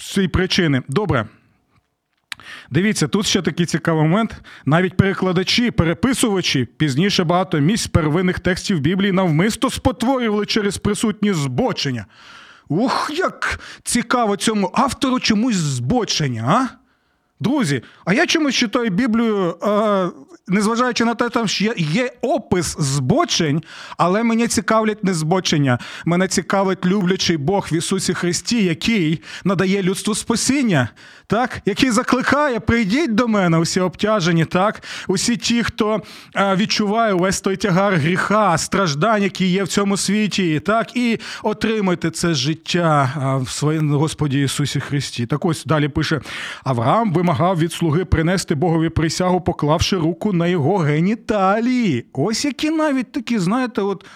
з 0.00 0.12
цієї 0.12 0.28
причини. 0.28 0.82
Добре. 0.88 1.26
Дивіться, 2.70 3.08
тут 3.08 3.26
ще 3.26 3.42
такий 3.42 3.66
цікавий 3.66 4.02
момент. 4.02 4.36
Навіть 4.64 4.96
перекладачі, 4.96 5.70
переписувачі 5.70 6.64
пізніше 6.64 7.24
багато 7.24 7.58
місць 7.58 7.86
первинних 7.86 8.40
текстів 8.40 8.80
Біблії 8.80 9.12
навмисто 9.12 9.70
спотворювали 9.70 10.46
через 10.46 10.78
присутні 10.78 11.32
збочення. 11.32 12.06
Ух, 12.68 13.10
як 13.14 13.60
цікаво 13.82 14.36
цьому 14.36 14.70
автору 14.74 15.20
чомусь 15.20 15.56
збочення, 15.56 16.44
а? 16.48 16.84
Друзі, 17.40 17.82
а 18.04 18.14
я 18.14 18.26
чомусь 18.26 18.54
читаю 18.54 18.90
Біблію, 18.90 19.56
е, 19.62 20.10
незважаючи 20.48 21.04
на 21.04 21.14
те, 21.14 21.28
там 21.28 21.48
що 21.48 21.72
є 21.76 22.12
опис 22.20 22.76
збочень, 22.78 23.62
але 23.96 24.22
мене 24.22 24.48
цікавлять 24.48 25.04
не 25.04 25.14
збочення. 25.14 25.78
Мене 26.04 26.28
цікавить 26.28 26.86
люблячий 26.86 27.36
Бог 27.36 27.68
в 27.72 27.74
Ісусі 27.74 28.14
Христі, 28.14 28.64
який 28.64 29.22
надає 29.44 29.82
людству 29.82 30.14
спасіння, 30.14 30.88
так? 31.26 31.60
який 31.64 31.90
закликає, 31.90 32.60
прийдіть 32.60 33.14
до 33.14 33.28
мене, 33.28 33.58
усі 33.58 33.80
обтяжені, 33.80 34.44
так? 34.44 34.82
усі 35.08 35.36
ті, 35.36 35.62
хто 35.62 36.02
е, 36.36 36.56
відчуває 36.56 37.12
увесь 37.12 37.40
той 37.40 37.56
тягар 37.56 37.94
гріха, 37.94 38.58
страждань, 38.58 39.22
які 39.22 39.46
є 39.46 39.64
в 39.64 39.68
цьому 39.68 39.96
світі, 39.96 40.60
так? 40.60 40.96
і 40.96 41.20
отримайте 41.42 42.10
це 42.10 42.34
життя 42.34 43.12
е, 43.16 43.44
в 43.44 43.48
своєму 43.48 43.98
Господі 43.98 44.42
Ісусі 44.42 44.80
Христі. 44.80 45.26
Так 45.26 45.44
ось 45.44 45.64
далі 45.64 45.88
пише 45.88 46.20
Авраам 46.64 47.12
вимагав 47.12 47.58
від 47.58 47.72
слуги 47.72 48.04
принести 48.04 48.54
Богові 48.54 48.88
присягу, 48.88 49.40
поклавши 49.40 49.96
руку 49.96 50.32
на 50.32 50.46
його 50.46 50.76
геніталії. 50.76 52.06
Ось 52.12 52.44
які 52.44 52.70
навіть 52.70 53.12
такі, 53.12 53.38
знаєте, 53.38 53.82
от 53.82 54.06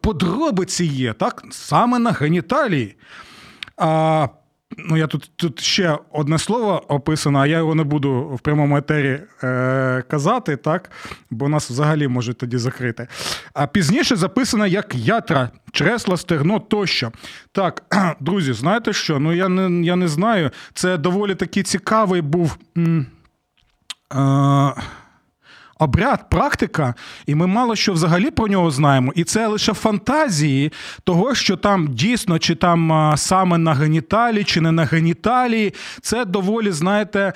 подробиці 0.00 0.84
є, 0.84 1.12
так? 1.12 1.44
Саме 1.50 1.98
на 1.98 2.10
геніталії. 2.10 2.96
А, 3.76 4.28
Ну, 4.78 4.96
я 4.96 5.06
тут 5.06 5.30
тут 5.36 5.60
ще 5.60 5.98
одне 6.12 6.38
слово 6.38 6.82
описано, 6.88 7.38
а 7.38 7.46
я 7.46 7.58
його 7.58 7.74
не 7.74 7.84
буду 7.84 8.22
в 8.22 8.40
прямому 8.40 8.76
етері 8.76 9.20
е, 9.42 10.02
казати, 10.08 10.56
так? 10.56 10.90
бо 11.30 11.48
нас 11.48 11.70
взагалі 11.70 12.08
можуть 12.08 12.38
тоді 12.38 12.58
закрити. 12.58 13.08
А 13.54 13.66
пізніше 13.66 14.16
записано 14.16 14.66
як 14.66 14.94
ятра, 14.94 15.50
чресла, 15.72 16.16
стегно 16.16 16.58
тощо. 16.58 17.12
Так, 17.52 17.82
друзі, 18.20 18.52
знаєте 18.52 18.92
що? 18.92 19.18
Ну 19.18 19.32
я 19.32 19.48
не 19.48 19.86
я 19.86 19.96
не 19.96 20.08
знаю. 20.08 20.50
Це 20.74 20.96
доволі 20.98 21.34
такий 21.34 21.62
цікавий 21.62 22.20
був. 22.20 22.58
М- 22.76 23.06
е, 24.12 24.82
обряд, 25.78 26.30
практика, 26.30 26.94
і 27.26 27.34
ми 27.34 27.46
мало 27.46 27.76
що 27.76 27.92
взагалі 27.92 28.30
про 28.30 28.48
нього 28.48 28.70
знаємо. 28.70 29.12
І 29.14 29.24
це 29.24 29.46
лише 29.46 29.72
фантазії 29.72 30.72
того, 31.04 31.34
що 31.34 31.56
там 31.56 31.88
дійсно, 31.88 32.38
чи 32.38 32.54
там 32.54 33.12
саме 33.16 33.58
на 33.58 33.74
геніталі, 33.74 34.44
чи 34.44 34.60
не 34.60 34.72
на 34.72 34.84
геніталії. 34.84 35.74
Це 36.00 36.24
доволі, 36.24 36.70
знаєте, 36.70 37.32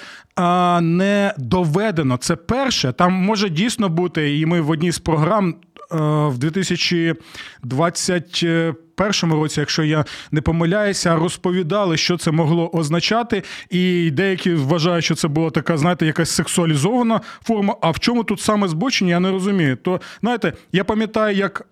не 0.81 1.35
доведено. 1.39 2.17
Це 2.17 2.37
перше. 2.37 2.93
Там 2.93 3.13
може 3.13 3.49
дійсно 3.49 3.89
бути, 3.89 4.39
і 4.39 4.47
ми 4.47 4.61
в 4.61 4.71
одній 4.71 4.93
з 4.93 4.99
програм 4.99 5.55
в 5.91 6.39
2021 6.39 9.33
році, 9.33 9.61
якщо 9.61 9.85
я 9.85 10.05
не 10.31 10.41
помиляюся, 10.41 11.17
розповідали, 11.17 11.97
що 11.97 12.19
це 12.19 12.31
могло 12.31 12.71
означати, 12.71 13.43
і 13.71 14.11
деякі 14.11 14.55
вважають, 14.55 15.05
що 15.05 15.15
це 15.15 15.29
була 15.29 15.51
така, 15.51 15.79
знаєте, 15.79 16.07
якась 16.07 16.31
сексуалізована 16.31 17.21
форма. 17.43 17.77
А 17.81 17.91
в 17.91 17.99
чому 17.99 18.25
тут 18.25 18.41
саме 18.41 18.69
збочення, 18.69 19.11
я 19.11 19.21
не 19.21 19.31
розумію. 19.31 19.77
То 19.77 20.01
знаєте, 20.21 20.53
я 20.73 20.85
пам'ятаю, 20.85 21.37
як. 21.37 21.67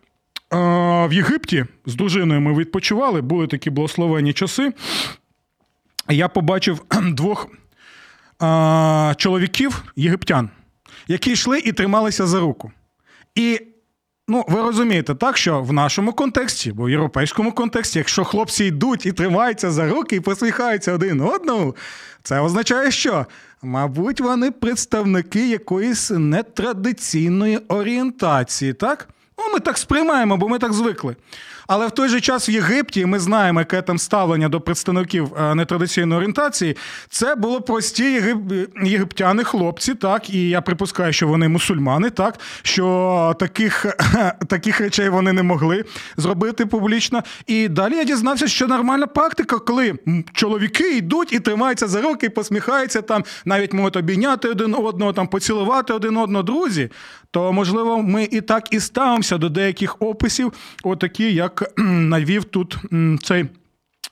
В 0.50 1.12
Єгипті 1.12 1.64
з 1.86 1.94
дружиною 1.94 2.40
ми 2.40 2.54
відпочивали, 2.54 3.20
були 3.20 3.46
такі 3.46 3.70
благословенні 3.70 4.32
часи. 4.32 4.72
Я 6.08 6.28
побачив 6.28 6.84
двох 7.02 7.48
а, 8.38 9.14
чоловіків 9.16 9.84
єгиптян, 9.96 10.50
які 11.08 11.32
йшли 11.32 11.58
і 11.58 11.72
трималися 11.72 12.26
за 12.26 12.40
руку. 12.40 12.72
І 13.34 13.60
Ну, 14.28 14.44
ви 14.48 14.62
розумієте, 14.62 15.14
так 15.14 15.36
що 15.36 15.62
в 15.62 15.72
нашому 15.72 16.12
контексті, 16.12 16.72
бо 16.72 16.84
в 16.84 16.90
європейському 16.90 17.52
контексті, 17.52 17.98
якщо 17.98 18.24
хлопці 18.24 18.64
йдуть 18.64 19.06
і 19.06 19.12
тримаються 19.12 19.70
за 19.70 19.88
руки 19.88 20.16
і 20.16 20.20
посміхаються 20.20 20.92
один 20.92 21.20
одному, 21.20 21.76
це 22.22 22.40
означає, 22.40 22.90
що, 22.90 23.26
мабуть, 23.62 24.20
вони 24.20 24.50
представники 24.50 25.48
якоїсь 25.48 26.10
нетрадиційної 26.10 27.56
орієнтації, 27.68 28.72
так? 28.72 29.08
Ну, 29.38 29.44
ми 29.52 29.60
так 29.60 29.78
сприймаємо, 29.78 30.36
бо 30.36 30.48
ми 30.48 30.58
так 30.58 30.72
звикли. 30.72 31.16
Але 31.66 31.86
в 31.86 31.90
той 31.90 32.08
же 32.08 32.20
час 32.20 32.48
в 32.48 32.50
Єгипті 32.50 33.06
ми 33.06 33.18
знаємо, 33.18 33.60
яке 33.60 33.82
там 33.82 33.98
ставлення 33.98 34.48
до 34.48 34.60
представників 34.60 35.32
е, 35.38 35.54
нетрадиційної 35.54 36.16
орієнтації. 36.16 36.76
Це 37.08 37.34
було 37.34 37.60
прості 37.60 38.04
єгип... 38.04 38.38
єгиптяни, 38.84 39.44
хлопці, 39.44 39.94
так, 39.94 40.30
і 40.30 40.48
я 40.48 40.60
припускаю, 40.60 41.12
що 41.12 41.28
вони 41.28 41.48
мусульмани, 41.48 42.10
так, 42.10 42.38
що 42.62 43.36
таких 43.38 43.86
таких 44.48 44.80
речей 44.80 45.08
вони 45.08 45.32
не 45.32 45.42
могли 45.42 45.84
зробити 46.16 46.66
публічно. 46.66 47.22
І 47.46 47.68
далі 47.68 47.96
я 47.96 48.04
дізнався, 48.04 48.48
що 48.48 48.66
нормальна 48.66 49.06
практика, 49.06 49.58
коли 49.58 49.94
чоловіки 50.32 50.96
йдуть 50.96 51.32
і 51.32 51.40
тримаються 51.40 51.86
за 51.88 52.00
руки, 52.00 52.30
посміхаються 52.30 53.02
там, 53.02 53.24
навіть 53.44 53.72
можуть 53.72 53.96
обійняти 53.96 54.48
один 54.48 54.74
одного, 54.74 55.12
там 55.12 55.28
поцілувати 55.28 55.92
один 55.92 56.16
одного, 56.16 56.42
друзі. 56.42 56.90
То 57.36 57.52
можливо, 57.52 58.02
ми 58.02 58.28
і 58.30 58.40
так 58.40 58.72
і 58.72 58.80
ставимося 58.80 59.38
до 59.38 59.48
деяких 59.48 59.96
описів, 60.02 60.52
отакі, 60.84 61.34
як 61.34 61.72
навів 61.78 62.44
тут 62.44 62.78
цей 63.22 63.44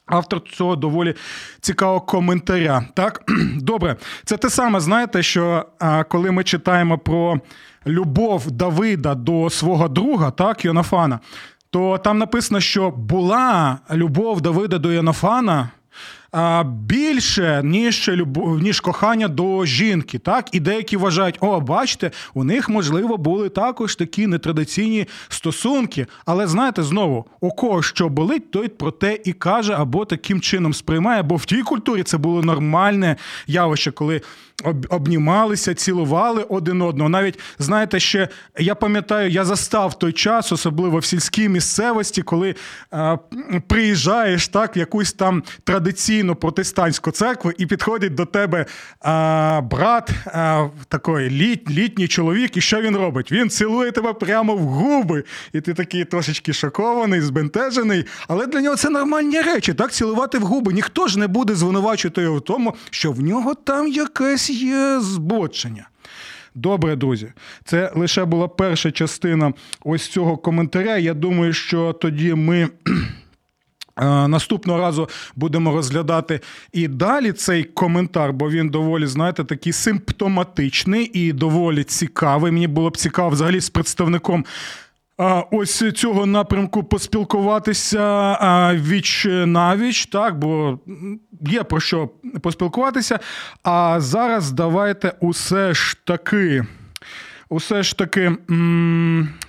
Автор 0.06 0.40
цього 0.40 0.76
доволі 0.76 1.14
цікавого 1.60 2.00
коментаря. 2.00 2.84
Так, 2.94 3.24
добре, 3.56 3.96
це 4.24 4.36
те 4.36 4.50
саме, 4.50 4.80
знаєте, 4.80 5.22
що 5.22 5.64
а, 5.78 6.04
коли 6.04 6.30
ми 6.30 6.44
читаємо 6.44 6.98
про 6.98 7.40
любов 7.86 8.50
Давида 8.50 9.14
до 9.14 9.50
свого 9.50 9.88
друга, 9.88 10.30
так, 10.30 10.64
Йонафана, 10.64 11.20
то 11.70 11.98
там 11.98 12.18
написано, 12.18 12.60
що 12.60 12.90
була 12.90 13.78
любов 13.92 14.40
Давида 14.40 14.78
до 14.78 14.92
Йонафана 14.92 15.68
більше, 16.64 17.60
ніж 17.64 18.08
любов, 18.08 18.58
ніж 18.58 18.80
кохання 18.80 19.28
до 19.28 19.66
жінки. 19.66 20.18
Так, 20.18 20.48
і 20.52 20.60
деякі 20.60 20.96
вважають, 20.96 21.36
о, 21.40 21.60
бачите, 21.60 22.10
у 22.34 22.44
них 22.44 22.68
можливо 22.68 23.16
були 23.16 23.48
також 23.48 23.96
такі 23.96 24.26
нетрадиційні 24.26 25.06
стосунки. 25.28 26.06
Але 26.26 26.46
знаєте, 26.46 26.82
знову 26.82 27.26
у 27.40 27.50
кого 27.50 27.82
що 27.82 28.08
болить, 28.08 28.50
той 28.50 28.68
про 28.68 28.90
те 28.90 29.18
і 29.24 29.32
каже, 29.32 29.74
або 29.74 30.04
таким 30.04 30.40
чином 30.40 30.74
сприймає, 30.74 31.22
бо 31.22 31.36
в 31.36 31.44
тій 31.44 31.62
культурі 31.62 32.02
це 32.02 32.18
було 32.18 32.42
нормальне 32.42 33.16
явище, 33.46 33.90
коли 33.90 34.20
обнімалися, 34.88 35.74
цілували 35.74 36.42
один 36.42 36.82
одного. 36.82 37.08
Навіть 37.08 37.38
знаєте, 37.58 38.00
ще 38.00 38.28
я 38.58 38.74
пам'ятаю, 38.74 39.30
я 39.30 39.44
застав 39.44 39.98
той 39.98 40.12
час, 40.12 40.52
особливо 40.52 40.98
в 40.98 41.04
сільській 41.04 41.48
місцевості, 41.48 42.22
коли 42.22 42.54
а, 42.90 43.16
приїжджаєш 43.66 44.48
так 44.48 44.76
в 44.76 44.78
якусь 44.78 45.12
там 45.12 45.42
традиційну 45.64 46.23
протестантську 46.32 47.10
церкву, 47.10 47.52
і 47.58 47.66
підходить 47.66 48.14
до 48.14 48.24
тебе 48.24 48.66
а, 49.00 49.60
брат, 49.70 50.10
а, 50.26 50.68
такий 50.88 51.30
літ, 51.30 51.70
літній 51.70 52.08
чоловік, 52.08 52.56
і 52.56 52.60
що 52.60 52.80
він 52.80 52.96
робить? 52.96 53.32
Він 53.32 53.50
цілує 53.50 53.92
тебе 53.92 54.12
прямо 54.12 54.56
в 54.56 54.60
губи, 54.60 55.24
і 55.52 55.60
ти 55.60 55.74
такий 55.74 56.04
трошечки 56.04 56.52
шокований, 56.52 57.20
збентежений. 57.20 58.04
Але 58.28 58.46
для 58.46 58.60
нього 58.60 58.76
це 58.76 58.90
нормальні 58.90 59.40
речі. 59.40 59.74
Так, 59.74 59.92
цілувати 59.92 60.38
в 60.38 60.42
губи. 60.42 60.72
Ніхто 60.72 61.06
ж 61.06 61.18
не 61.18 61.26
буде 61.26 61.54
звинувачувати 61.54 62.22
його 62.22 62.36
в 62.36 62.40
тому, 62.40 62.74
що 62.90 63.12
в 63.12 63.20
нього 63.20 63.54
там 63.54 63.88
якесь 63.88 64.50
є 64.50 65.00
збочення. 65.00 65.88
Добре, 66.54 66.96
друзі, 66.96 67.32
це 67.64 67.92
лише 67.94 68.24
була 68.24 68.48
перша 68.48 68.90
частина 68.90 69.52
ось 69.84 70.08
цього 70.08 70.36
коментаря. 70.36 70.96
Я 70.96 71.14
думаю, 71.14 71.52
що 71.52 71.92
тоді 71.92 72.34
ми. 72.34 72.68
Наступного 74.28 74.78
разу 74.78 75.08
будемо 75.36 75.72
розглядати 75.72 76.40
і 76.72 76.88
далі 76.88 77.32
цей 77.32 77.64
коментар, 77.64 78.32
бо 78.32 78.50
він 78.50 78.68
доволі, 78.68 79.06
знаєте, 79.06 79.44
такий 79.44 79.72
симптоматичний 79.72 81.10
і 81.14 81.32
доволі 81.32 81.84
цікавий. 81.84 82.52
Мені 82.52 82.68
було 82.68 82.90
б 82.90 82.96
цікаво 82.96 83.28
взагалі 83.28 83.60
з 83.60 83.70
представником 83.70 84.44
ось 85.50 85.92
цього 85.94 86.26
напрямку 86.26 86.84
поспілкуватися 86.84 88.38
віч 88.74 89.26
навіч, 89.30 90.06
так, 90.06 90.38
бо 90.38 90.78
є 91.40 91.62
про 91.62 91.80
що 91.80 92.10
поспілкуватися. 92.42 93.18
А 93.62 94.00
зараз 94.00 94.52
давайте 94.52 95.12
усе 95.20 95.74
ж 95.74 95.96
таки. 96.04 96.64
Усе 97.48 97.82
ж 97.82 97.98
таки 97.98 98.32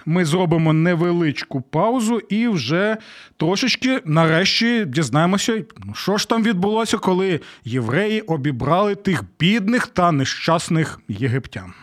ми 0.05 0.25
зробимо 0.25 0.73
невеличку 0.73 1.61
паузу 1.61 2.19
і 2.19 2.47
вже 2.47 2.97
трошечки 3.37 4.01
нарешті 4.05 4.85
дізнаємося, 4.85 5.63
що 5.93 6.17
ж 6.17 6.29
там 6.29 6.43
відбулося, 6.43 6.97
коли 6.97 7.39
євреї 7.63 8.21
обібрали 8.21 8.95
тих 8.95 9.23
бідних 9.39 9.87
та 9.87 10.11
нещасних 10.11 10.99
єгиптян. 11.07 11.73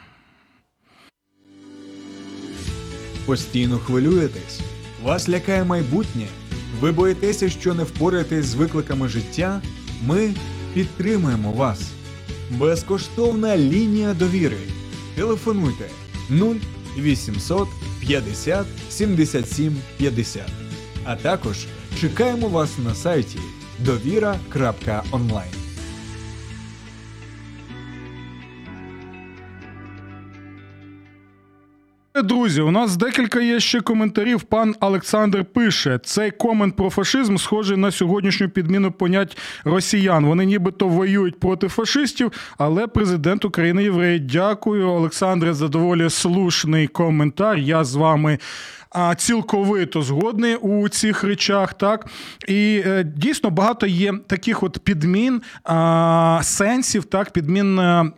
Постійно 3.27 3.79
хвилюєтесь, 3.79 4.61
вас 5.03 5.29
лякає 5.29 5.65
майбутнє. 5.65 6.27
Ви 6.81 6.93
боїтеся, 6.93 7.49
що 7.49 7.75
не 7.75 7.83
впораєтесь 7.83 8.45
з 8.45 8.55
викликами 8.55 9.09
життя. 9.09 9.63
Ми 10.07 10.35
підтримуємо 10.75 11.53
вас. 11.53 11.93
Безкоштовна 12.51 13.57
лінія 13.57 14.15
довіри. 14.15 14.59
Телефонуйте 15.17 15.85
0800 16.97 17.69
50 18.01 18.67
77 18.91 19.77
50. 19.97 20.43
А 21.05 21.17
також 21.17 21.67
чекаємо 22.01 22.49
вас 22.49 22.79
на 22.79 22.95
сайті 22.95 23.39
довіра.онлайн. 23.79 25.62
Друзі, 32.15 32.61
у 32.61 32.71
нас 32.71 32.97
декілька 32.97 33.41
є 33.41 33.61
ще 33.61 33.81
коментарів. 33.81 34.43
Пан 34.43 34.75
Олександр 34.81 35.45
пише: 35.45 36.01
цей 36.05 36.31
комент 36.31 36.77
про 36.77 36.91
фашизм 36.91 37.37
схожий 37.37 37.77
на 37.77 37.91
сьогоднішню 37.91 38.49
підміну 38.49 38.93
понять 38.93 39.39
росіян. 39.65 40.27
Вони 40.27 40.45
нібито 40.45 40.89
воюють 40.89 41.41
проти 41.41 41.69
фашистів, 41.69 42.33
але 42.59 42.87
президент 42.87 43.45
України 43.45 43.83
єврей. 43.83 44.21
Дякую, 44.21 44.89
Олександре, 44.89 45.55
за 45.55 45.69
доволі 45.69 46.11
слушний 46.11 46.87
коментар. 46.87 47.59
Я 47.59 47.85
з 47.85 47.95
вами 47.95 48.39
цілковито 49.17 50.03
згодний 50.03 50.57
у 50.57 50.89
цих 50.89 51.25
речах. 51.25 51.75
Так 51.75 52.07
і 52.49 52.83
е, 52.87 53.05
дійсно 53.17 53.51
багато 53.51 53.87
є 53.87 54.15
таких 54.27 54.63
от 54.63 54.79
підмін 54.79 55.43
сенсів, 56.43 57.05
так 57.05 57.31
підмін 57.31 57.79
е, 57.79 58.13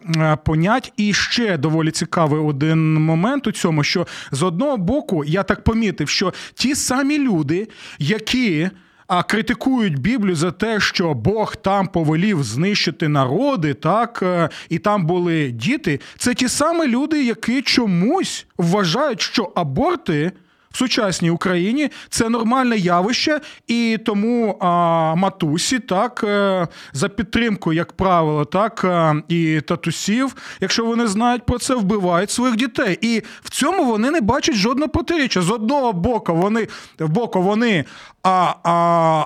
понять. 0.44 0.92
І 0.96 1.12
ще 1.12 1.58
доволі 1.58 1.90
цікавий 1.90 2.40
один 2.40 2.94
момент 2.94 3.46
у 3.46 3.52
цьому, 3.52 3.84
що 3.84 4.06
з 4.30 4.42
одного 4.42 4.76
боку 4.76 5.24
я 5.24 5.42
так 5.42 5.64
помітив, 5.64 6.08
що 6.08 6.32
ті 6.54 6.74
самі 6.74 7.18
люди, 7.18 7.68
які. 7.98 8.70
А 9.06 9.22
критикують 9.22 9.98
Біблію 9.98 10.34
за 10.34 10.50
те, 10.50 10.80
що 10.80 11.14
Бог 11.14 11.56
там 11.56 11.86
повелів 11.86 12.42
знищити 12.42 13.08
народи, 13.08 13.74
так 13.74 14.20
е, 14.22 14.48
і 14.68 14.78
там 14.78 15.06
були 15.06 15.50
діти. 15.50 16.00
Це 16.18 16.34
ті 16.34 16.48
самі 16.48 16.86
люди, 16.86 17.24
які 17.24 17.62
чомусь 17.62 18.46
вважають, 18.58 19.20
що 19.20 19.52
аборти 19.54 20.32
в 20.74 20.76
сучасній 20.76 21.30
Україні 21.30 21.90
це 22.08 22.28
нормальне 22.28 22.76
явище, 22.76 23.40
і 23.66 23.98
тому 24.04 24.58
а, 24.60 25.14
матусі, 25.14 25.78
так 25.78 26.24
е, 26.24 26.68
за 26.92 27.08
підтримку, 27.08 27.72
як 27.72 27.92
правило, 27.92 28.44
так 28.44 28.84
е, 28.84 29.22
і 29.28 29.60
татусів, 29.60 30.36
якщо 30.60 30.84
вони 30.84 31.06
знають 31.06 31.46
про 31.46 31.58
це, 31.58 31.74
вбивають 31.74 32.30
своїх 32.30 32.56
дітей. 32.56 32.98
І 33.00 33.22
в 33.42 33.50
цьому 33.50 33.84
вони 33.84 34.10
не 34.10 34.20
бачать 34.20 34.54
жодного 34.54 34.88
протиріччя. 34.88 35.42
З 35.42 35.50
одного 35.50 35.92
боку, 35.92 36.34
вони 36.34 36.68
боку 36.98 37.42
вони 37.42 37.84
а, 38.22 38.54
а, 38.64 39.24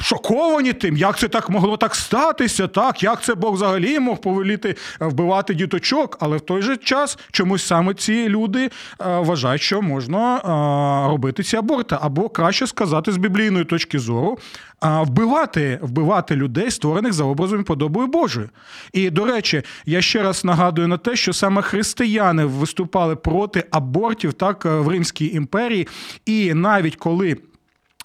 шоковані 0.00 0.72
тим, 0.72 0.96
як 0.96 1.18
це 1.18 1.28
так 1.28 1.50
могло 1.50 1.76
так 1.76 1.94
статися, 1.94 2.68
так, 2.68 3.02
як 3.02 3.22
це 3.22 3.34
Бог 3.34 3.54
взагалі 3.54 3.98
мог 3.98 4.18
повеліти 4.18 4.68
е, 4.68 5.06
вбивати 5.06 5.54
діточок, 5.54 6.16
але 6.20 6.36
в 6.36 6.40
той 6.40 6.62
же 6.62 6.76
час 6.76 7.18
чомусь 7.32 7.66
саме 7.66 7.94
ці 7.94 8.28
люди 8.28 8.64
е, 8.64 8.70
вважають, 8.98 9.62
що 9.62 9.82
можна 9.82 10.36
е, 10.36 11.10
робити 11.10 11.42
ці 11.42 11.56
аборти, 11.56 11.96
або 12.00 12.28
краще 12.28 12.66
сказати 12.66 13.12
з 13.12 13.16
біблійної 13.16 13.64
точки 13.64 13.98
зору, 13.98 14.38
вбивати 14.82 15.78
вбивати 15.82 16.36
людей, 16.36 16.70
створених 16.70 17.12
за 17.12 17.24
образом 17.24 17.60
і 17.60 17.62
подобою 17.62 18.06
Божою. 18.06 18.48
І 18.92 19.10
до 19.10 19.24
речі, 19.24 19.62
я 19.86 20.02
ще 20.02 20.22
раз 20.22 20.44
нагадую 20.44 20.88
на 20.88 20.96
те, 20.96 21.16
що 21.16 21.32
саме 21.32 21.62
християни 21.62 22.44
виступали 22.44 23.16
проти 23.16 23.64
абортів 23.70 24.32
так 24.32 24.64
в 24.64 24.88
Римській 24.88 25.34
імперії, 25.34 25.88
і 26.26 26.54
навіть 26.54 26.96
коли. 26.96 27.36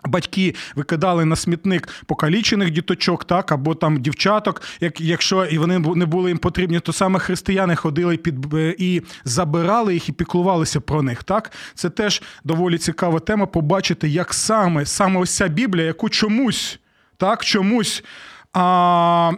Батьки 0.07 0.55
викидали 0.75 1.25
на 1.25 1.35
смітник 1.35 1.89
покалічених 2.05 2.71
діточок, 2.71 3.25
так 3.25 3.51
або 3.51 3.75
там 3.75 4.01
дівчаток, 4.01 4.61
як 4.79 5.01
якщо 5.01 5.45
і 5.45 5.57
вони 5.57 5.79
не 5.79 6.05
були 6.05 6.29
їм 6.29 6.37
потрібні, 6.37 6.79
то 6.79 6.93
саме 6.93 7.19
християни 7.19 7.75
ходили 7.75 8.17
під 8.17 8.35
і 8.77 9.01
забирали 9.23 9.93
їх 9.93 10.09
і 10.09 10.11
піклувалися 10.11 10.81
про 10.81 11.01
них. 11.01 11.23
Так, 11.23 11.51
це 11.73 11.89
теж 11.89 12.21
доволі 12.43 12.77
цікава 12.77 13.19
тема. 13.19 13.45
Побачити, 13.45 14.09
як 14.09 14.33
саме 14.33 14.85
саме 14.85 15.19
ось 15.19 15.35
ця 15.35 15.47
Біблія, 15.47 15.85
яку 15.85 16.09
чомусь 16.09 16.79
так 17.17 17.45
чомусь. 17.45 18.03
А, 18.53 19.31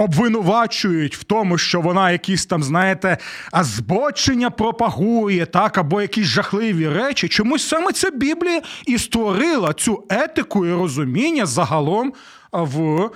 обвинувачують 0.00 1.16
в 1.16 1.24
тому, 1.24 1.58
що 1.58 1.80
вона 1.80 2.10
якісь 2.10 2.46
там, 2.46 2.62
знаєте, 2.62 3.18
збочення 3.52 4.50
пропагує, 4.50 5.46
так, 5.46 5.78
або 5.78 6.02
якісь 6.02 6.26
жахливі 6.26 6.88
речі. 6.88 7.28
Чомусь 7.28 7.68
саме 7.68 7.92
ця 7.92 8.10
Біблія 8.10 8.62
і 8.86 8.98
створила 8.98 9.72
цю 9.72 10.06
етику 10.10 10.66
і 10.66 10.72
розуміння 10.72 11.46
загалом 11.46 12.12
в 12.52 13.10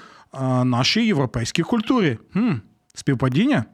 нашій 0.64 1.06
європейській 1.06 1.62
культурі. 1.62 2.18
Хм, 2.32 2.52
Співпадіння? 2.94 3.64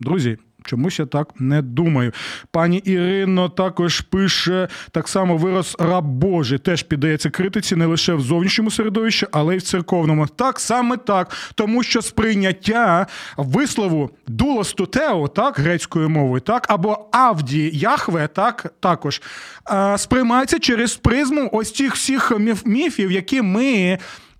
Друзі, 0.00 0.38
Чомусь 0.64 0.98
я 0.98 1.06
так 1.06 1.28
не 1.38 1.62
думаю. 1.62 2.12
Пані 2.50 2.78
Ірино 2.78 3.48
також 3.48 4.00
пише 4.00 4.68
так 4.90 5.08
само 5.08 5.36
вираз 5.36 5.76
раб 5.78 6.04
Божий 6.04 6.58
теж 6.58 6.82
піддається 6.82 7.30
критиці 7.30 7.76
не 7.76 7.86
лише 7.86 8.14
в 8.14 8.20
зовнішньому 8.20 8.70
середовищі, 8.70 9.26
але 9.32 9.54
й 9.54 9.58
в 9.58 9.62
церковному. 9.62 10.26
Так 10.26 10.60
саме 10.60 10.96
так, 10.96 11.36
тому 11.54 11.82
що 11.82 12.02
сприйняття 12.02 13.06
вислову 13.36 14.10
дулостутео, 14.26 15.28
так, 15.28 15.58
грецькою 15.58 16.08
мовою, 16.08 16.40
так, 16.40 16.66
або 16.68 17.08
Авді 17.12 17.70
Яхве, 17.74 18.28
так 18.28 18.74
також 18.80 19.22
сприймається 19.96 20.58
через 20.58 20.96
призму 20.96 21.50
ось 21.52 21.72
цих 21.72 21.94
всіх 21.94 22.32
міфів, 22.64 23.12
які 23.12 23.42
ми 23.42 23.64
е, 23.64 23.98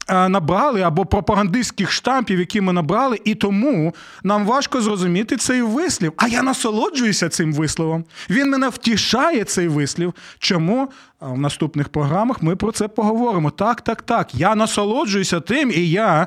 набрали, 0.09 0.83
або 0.83 1.07
пропагандистських 1.07 1.93
штампів, 1.93 2.39
які 2.39 2.61
ми 2.61 2.73
набрали, 2.73 3.21
і 3.25 3.35
тому 3.35 3.95
нам 4.23 4.47
важко 4.47 4.81
зрозуміти 4.81 5.37
цей 5.37 5.63
вислів. 5.63 6.13
А 6.17 6.29
я 6.29 6.43
насолоджуюся 6.43 7.29
цим 7.29 7.53
висловом. 7.53 8.05
Він 8.31 8.51
мене 8.51 8.69
втішає 8.69 9.45
цей 9.45 9.69
вислів. 9.69 10.15
Чому? 10.39 10.89
В 11.21 11.39
наступних 11.39 11.89
програмах 11.89 12.43
ми 12.43 12.57
про 12.57 12.73
це 12.73 12.89
поговоримо. 12.89 13.51
Так, 13.51 13.81
так, 13.81 14.03
так. 14.03 14.35
Я 14.35 14.55
насолоджуюся 14.55 15.41
тим, 15.41 15.71
і 15.71 15.91
я, 15.91 16.27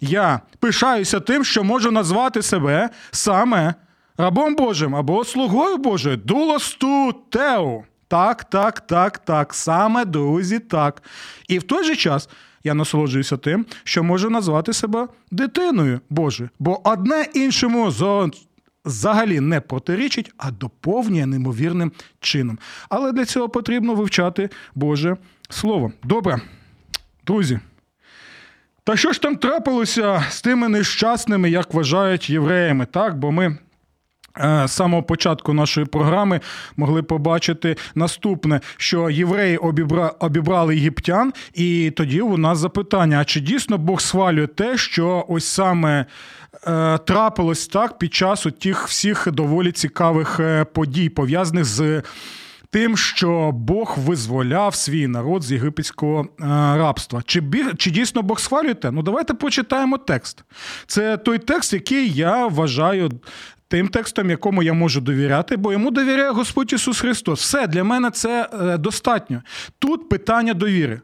я 0.00 0.40
пишаюся 0.58 1.20
тим, 1.20 1.44
що 1.44 1.64
можу 1.64 1.90
назвати 1.90 2.42
себе 2.42 2.90
саме 3.10 3.74
рабом 4.18 4.54
Божим 4.54 4.94
або 4.94 5.24
слугою 5.24 5.76
Божою. 5.76 6.16
Дулосту 6.16 7.12
Тео. 7.30 7.82
Так, 8.08 8.44
так, 8.44 8.80
так, 8.80 9.18
так. 9.18 9.54
Саме 9.54 10.04
друзі, 10.04 10.58
так. 10.58 11.02
І 11.48 11.58
в 11.58 11.62
той 11.62 11.84
же 11.84 11.96
час 11.96 12.28
я 12.66 12.74
насолоджуюся 12.74 13.36
тим, 13.36 13.66
що 13.84 14.02
можу 14.02 14.30
назвати 14.30 14.72
себе 14.72 15.08
дитиною 15.30 16.00
Божою. 16.10 16.50
Бо 16.58 16.88
одне 16.90 17.26
іншому 17.34 17.92
взагалі 18.84 19.40
не 19.40 19.60
протирічить, 19.60 20.32
а 20.36 20.50
доповнює 20.50 21.26
неймовірним 21.26 21.92
чином. 22.20 22.58
Але 22.88 23.12
для 23.12 23.24
цього 23.24 23.48
потрібно 23.48 23.94
вивчати 23.94 24.50
Боже 24.74 25.16
Слово. 25.48 25.92
Добре, 26.04 26.40
друзі. 27.26 27.60
Та 28.84 28.96
що 28.96 29.12
ж 29.12 29.22
там 29.22 29.36
трапилося 29.36 30.24
з 30.30 30.42
тими 30.42 30.68
нещасними, 30.68 31.50
як 31.50 31.74
вважають 31.74 32.30
євреями? 32.30 32.86
Так, 32.86 33.18
бо 33.18 33.32
ми 33.32 33.58
з 34.40 34.68
самого 34.68 35.02
початку 35.02 35.52
нашої 35.52 35.86
програми 35.86 36.40
могли 36.76 37.02
побачити 37.02 37.76
наступне, 37.94 38.60
що 38.76 39.10
євреї 39.10 39.56
обібра... 39.56 40.12
обібрали 40.18 40.76
єгиптян, 40.76 41.32
і 41.54 41.92
тоді 41.96 42.20
у 42.20 42.36
нас 42.36 42.58
запитання: 42.58 43.18
а 43.20 43.24
чи 43.24 43.40
дійсно 43.40 43.78
Бог 43.78 44.00
схвалює 44.00 44.46
те, 44.46 44.76
що 44.78 45.24
ось 45.28 45.44
саме 45.44 46.06
е, 46.66 46.98
трапилось 46.98 47.68
так 47.68 47.98
під 47.98 48.14
час 48.14 48.46
тих 48.60 48.88
всіх 48.88 49.28
доволі 49.32 49.72
цікавих 49.72 50.40
е, 50.40 50.64
подій, 50.64 51.08
пов'язаних 51.08 51.64
з. 51.64 52.02
Тим, 52.70 52.96
що 52.96 53.50
Бог 53.52 53.96
визволяв 53.98 54.74
свій 54.74 55.06
народ 55.06 55.42
з 55.42 55.52
єгипетського 55.52 56.20
е, 56.22 56.44
рабства. 56.76 57.22
Чи 57.26 57.42
чи 57.76 57.90
дійсно 57.90 58.22
Бог 58.22 58.40
схвалюєте? 58.40 58.90
Ну 58.90 59.02
давайте 59.02 59.34
почитаємо 59.34 59.98
текст. 59.98 60.44
Це 60.86 61.16
той 61.16 61.38
текст, 61.38 61.72
який 61.72 62.12
я 62.12 62.46
вважаю 62.46 63.10
тим 63.68 63.88
текстом, 63.88 64.30
якому 64.30 64.62
я 64.62 64.72
можу 64.72 65.00
довіряти, 65.00 65.56
бо 65.56 65.72
йому 65.72 65.90
довіряє 65.90 66.30
Господь 66.30 66.72
Ісус 66.72 67.00
Христос. 67.00 67.40
Все 67.40 67.66
для 67.66 67.84
мене 67.84 68.10
це 68.10 68.48
е, 68.52 68.78
достатньо. 68.78 69.42
Тут 69.78 70.08
питання 70.08 70.54
довіри. 70.54 71.00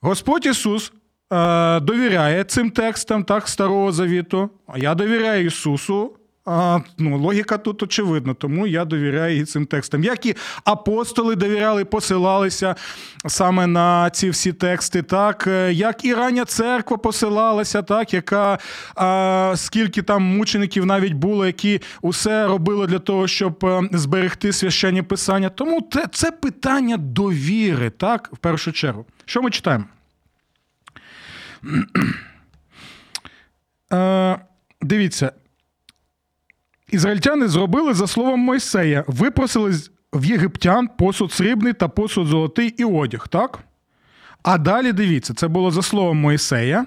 Господь 0.00 0.46
Ісус 0.46 0.92
е, 1.32 1.80
довіряє 1.80 2.44
цим 2.44 2.70
текстам 2.70 3.24
так, 3.24 3.48
Старого 3.48 3.92
Завіту, 3.92 4.50
а 4.66 4.78
я 4.78 4.94
довіряю 4.94 5.46
Ісусу. 5.46 6.16
А, 6.46 6.78
ну, 6.98 7.18
Логіка 7.18 7.58
тут 7.58 7.82
очевидна, 7.82 8.34
тому 8.34 8.66
я 8.66 8.84
довіряю 8.84 9.36
і 9.40 9.44
цим 9.44 9.66
текстам. 9.66 10.04
Як 10.04 10.26
і 10.26 10.36
апостоли 10.64 11.36
довіряли, 11.36 11.84
посилалися 11.84 12.74
саме 13.26 13.66
на 13.66 14.10
ці 14.10 14.30
всі 14.30 14.52
тексти, 14.52 15.02
так 15.02 15.46
е, 15.46 15.72
як 15.72 16.04
і 16.04 16.14
рання 16.14 16.44
церква 16.44 16.96
посилалася, 16.96 17.82
так 17.82 18.14
яка 18.14 18.58
а, 18.94 19.52
скільки 19.56 20.02
там 20.02 20.22
мучеників 20.22 20.86
навіть 20.86 21.12
було, 21.12 21.46
які 21.46 21.80
усе 22.02 22.46
робили 22.46 22.86
для 22.86 22.98
того, 22.98 23.28
щоб 23.28 23.64
е, 23.64 23.88
зберегти 23.92 24.52
священні 24.52 25.02
писання. 25.02 25.48
Тому 25.48 25.88
це, 25.92 26.06
це 26.12 26.30
питання 26.30 26.96
довіри, 26.96 27.90
так, 27.90 28.30
в 28.32 28.36
першу 28.36 28.72
чергу. 28.72 29.06
Що 29.24 29.42
ми 29.42 29.50
читаємо? 29.50 29.84
Е, 33.92 34.38
Дивіться. 34.82 35.32
Ізраїльтяни 36.94 37.48
зробили 37.48 37.94
за 37.94 38.06
словом 38.06 38.40
Мойсея, 38.40 39.04
випросили 39.06 39.72
в 40.12 40.24
єгиптян 40.24 40.88
посуд 40.98 41.32
срібний 41.32 41.72
та 41.72 41.88
посуд 41.88 42.26
золотий 42.26 42.68
і 42.68 42.84
одяг, 42.84 43.28
так? 43.28 43.58
А 44.42 44.58
далі 44.58 44.92
дивіться, 44.92 45.34
це 45.34 45.48
було 45.48 45.70
за 45.70 45.82
словом 45.82 46.16
Мойсея. 46.18 46.86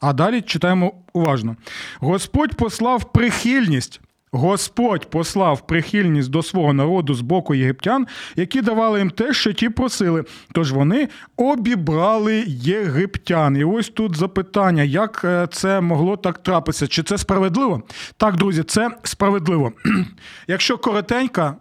А 0.00 0.12
далі 0.12 0.40
читаємо 0.40 0.92
уважно. 1.12 1.56
Господь 2.00 2.54
послав 2.54 3.12
прихильність 3.12 4.00
Господь 4.34 5.10
послав 5.10 5.66
прихильність 5.66 6.30
до 6.30 6.42
свого 6.42 6.72
народу 6.72 7.14
з 7.14 7.20
боку 7.20 7.54
єгиптян, 7.54 8.06
які 8.36 8.60
давали 8.60 8.98
їм 8.98 9.10
те, 9.10 9.32
що 9.32 9.52
ті 9.52 9.68
просили. 9.68 10.24
Тож 10.52 10.72
вони 10.72 11.08
обібрали 11.36 12.44
єгиптян. 12.46 13.56
І 13.56 13.64
ось 13.64 13.88
тут 13.88 14.16
запитання, 14.16 14.82
як 14.82 15.20
е, 15.24 15.48
це 15.52 15.80
могло 15.80 16.16
так 16.16 16.38
трапитися? 16.38 16.86
Чи 16.88 17.02
це 17.02 17.18
справедливо? 17.18 17.82
Так, 18.16 18.36
друзі, 18.36 18.62
це 18.62 18.90
справедливо. 19.02 19.72
Якщо 20.48 20.78
коротенько, 20.78 21.54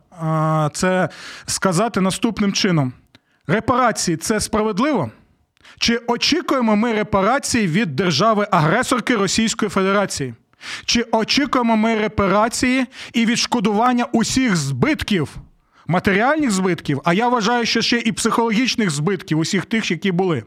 це 0.73 1.09
сказати 1.45 2.01
наступним 2.01 2.53
чином: 2.53 2.93
репарації 3.47 4.17
це 4.17 4.39
справедливо? 4.39 5.11
Чи 5.79 5.97
очікуємо 6.07 6.75
ми 6.75 6.93
репарації 6.93 7.67
від 7.67 7.95
держави-агресорки 7.95 9.15
Російської 9.15 9.69
Федерації? 9.69 10.33
Чи 10.85 11.05
очікуємо 11.11 11.77
ми 11.77 11.95
репарації 11.95 12.85
і 13.13 13.25
відшкодування 13.25 14.05
усіх 14.11 14.55
збитків, 14.55 15.35
матеріальних 15.87 16.51
збитків, 16.51 17.01
а 17.03 17.13
я 17.13 17.27
вважаю, 17.27 17.65
що 17.65 17.81
ще 17.81 17.97
і 17.97 18.11
психологічних 18.11 18.89
збитків, 18.89 19.39
усіх 19.39 19.65
тих, 19.65 19.91
які 19.91 20.11
були? 20.11 20.43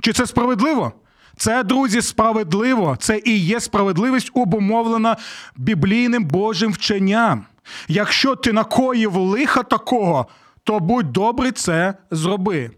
Чи 0.00 0.12
це 0.12 0.26
справедливо? 0.26 0.92
Це, 1.36 1.62
друзі, 1.62 2.02
справедливо. 2.02 2.96
Це 3.00 3.20
і 3.24 3.38
є 3.38 3.60
справедливість 3.60 4.30
обумовлена 4.34 5.16
біблійним 5.56 6.24
Божим 6.24 6.72
вченням. 6.72 7.46
Якщо 7.88 8.36
ти 8.36 8.52
накоїв 8.52 9.16
лиха 9.16 9.62
такого, 9.62 10.26
то 10.64 10.80
будь 10.80 11.12
добрий 11.12 11.52
це 11.52 11.94
зроби. 12.10 12.70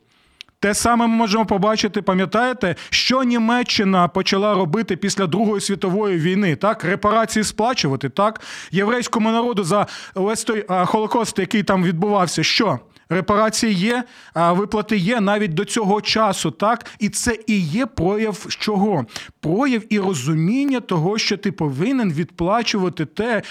Те 0.61 0.75
саме 0.75 1.07
ми 1.07 1.15
можемо 1.15 1.47
побачити, 1.47 2.03
пам'ятаєте, 2.03 2.77
що 2.91 3.23
Німеччина 3.23 4.09
почала 4.09 4.55
робити 4.55 4.97
після 4.97 5.27
Другої 5.27 5.61
світової 5.61 6.19
війни, 6.19 6.57
так, 6.57 6.85
репарації 6.85 7.45
сплачувати, 7.45 8.09
так, 8.09 8.41
єврейському 8.71 9.31
народу 9.31 9.65
за 9.65 9.87
весь 10.15 10.45
той 10.45 10.65
Холокост, 10.69 11.39
який 11.39 11.63
там 11.63 11.85
відбувався, 11.85 12.43
що? 12.43 12.79
Репарації 13.09 13.75
є, 13.75 14.05
а 14.35 14.53
виплати 14.53 14.97
є 14.97 15.21
навіть 15.21 15.55
до 15.55 15.65
цього 15.65 16.01
часу, 16.01 16.51
так? 16.51 16.87
І 16.99 17.09
це 17.09 17.39
і 17.47 17.61
є 17.61 17.87
прояв 17.87 18.47
чого? 18.49 19.07
Прояв 19.41 19.83
і 19.89 19.99
розуміння 19.99 20.81
того, 20.81 21.19
що 21.19 21.37
ти 21.37 21.53
повинен 21.53 22.13
відплачувати 22.13 23.05
те 23.05 23.43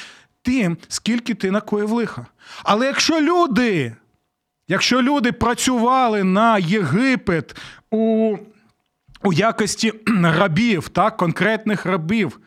тим, 0.42 0.78
скільки 0.88 1.34
ти 1.34 1.52
накоїв 1.52 1.92
лиха. 1.92 2.26
Але 2.64 2.86
якщо 2.86 3.22
люди 3.22 3.96
Якщо 4.72 5.02
люди 5.02 5.32
працювали 5.32 6.24
на 6.24 6.58
Єгипет 6.58 7.56
у 7.92 8.38
у 9.24 9.34
якості 9.34 9.94
рабів, 10.24 10.90
так, 10.90 11.18
конкретних 11.18 11.86
рабів, 11.86 12.40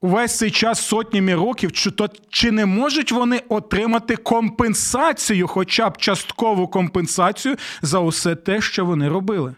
увесь 0.00 0.38
цей 0.38 0.50
час 0.50 0.80
сотнями 0.86 1.34
років, 1.34 1.72
чи, 1.72 1.90
то, 1.90 2.08
чи 2.28 2.50
не 2.50 2.66
можуть 2.66 3.12
вони 3.12 3.42
отримати 3.48 4.16
компенсацію, 4.16 5.48
хоча 5.48 5.90
б 5.90 5.96
часткову 5.96 6.68
компенсацію 6.68 7.56
за 7.82 7.98
усе 7.98 8.34
те, 8.34 8.60
що 8.60 8.84
вони 8.84 9.08
робили? 9.08 9.54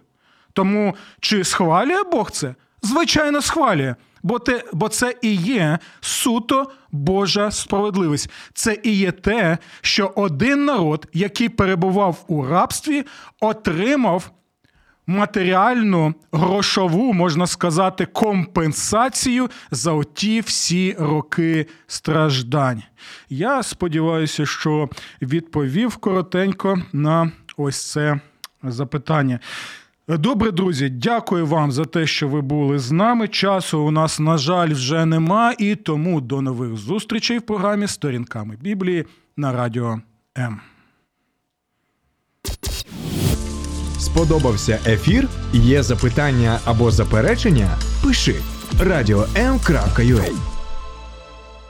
Тому 0.53 0.95
чи 1.21 1.45
схвалює 1.45 2.03
Бог 2.13 2.31
це? 2.31 2.55
Звичайно, 2.83 3.43
схвалює. 3.43 3.95
Бо 4.23 4.39
те, 4.39 4.65
бо 4.73 4.89
це 4.89 5.15
і 5.23 5.35
є 5.35 5.79
суто 6.01 6.71
Божа 6.93 7.51
справедливість. 7.51 8.31
Це 8.55 8.79
і 8.83 8.93
є 8.93 9.13
те, 9.13 9.59
що 9.81 10.13
один 10.17 10.65
народ, 10.65 11.07
який 11.13 11.49
перебував 11.49 12.25
у 12.29 12.47
рабстві, 12.47 13.05
отримав 13.41 14.31
матеріальну 15.07 16.15
грошову, 16.33 17.13
можна 17.13 17.47
сказати, 17.47 18.07
компенсацію 18.07 19.51
за 19.71 19.93
оті 19.93 20.41
всі 20.41 20.97
роки 20.99 21.67
страждань. 21.87 22.83
Я 23.29 23.63
сподіваюся, 23.63 24.47
що 24.47 24.89
відповів 25.23 25.97
коротенько 25.97 26.83
на 26.93 27.33
ось 27.57 27.91
це 27.91 28.21
запитання. 28.63 29.41
Добре, 30.19 30.51
друзі, 30.51 30.89
дякую 30.89 31.47
вам 31.47 31.73
за 31.73 31.85
те, 31.85 32.07
що 32.07 32.29
ви 32.29 32.41
були 32.41 32.79
з 32.79 32.93
нами. 32.93 33.29
Часу 33.29 33.81
у 33.81 33.91
нас, 33.91 34.21
на 34.21 34.39
жаль, 34.39 34.73
вже 34.73 35.07
нема, 35.07 35.55
і 35.59 35.75
тому 35.75 36.21
до 36.21 36.41
нових 36.41 36.77
зустрічей 36.77 37.39
в 37.39 37.43
програмі 37.43 37.87
Сторінками 37.87 38.57
Біблії 38.61 39.05
на 39.37 39.53
радіо 39.53 40.01
М. 40.39 40.61
Сподобався 43.99 44.79
ефір? 44.87 45.29
Є 45.53 45.83
запитання 45.83 46.59
або 46.65 46.91
заперечення? 46.91 47.69
Пиши 48.05 48.35
радіом.ua 48.81 50.60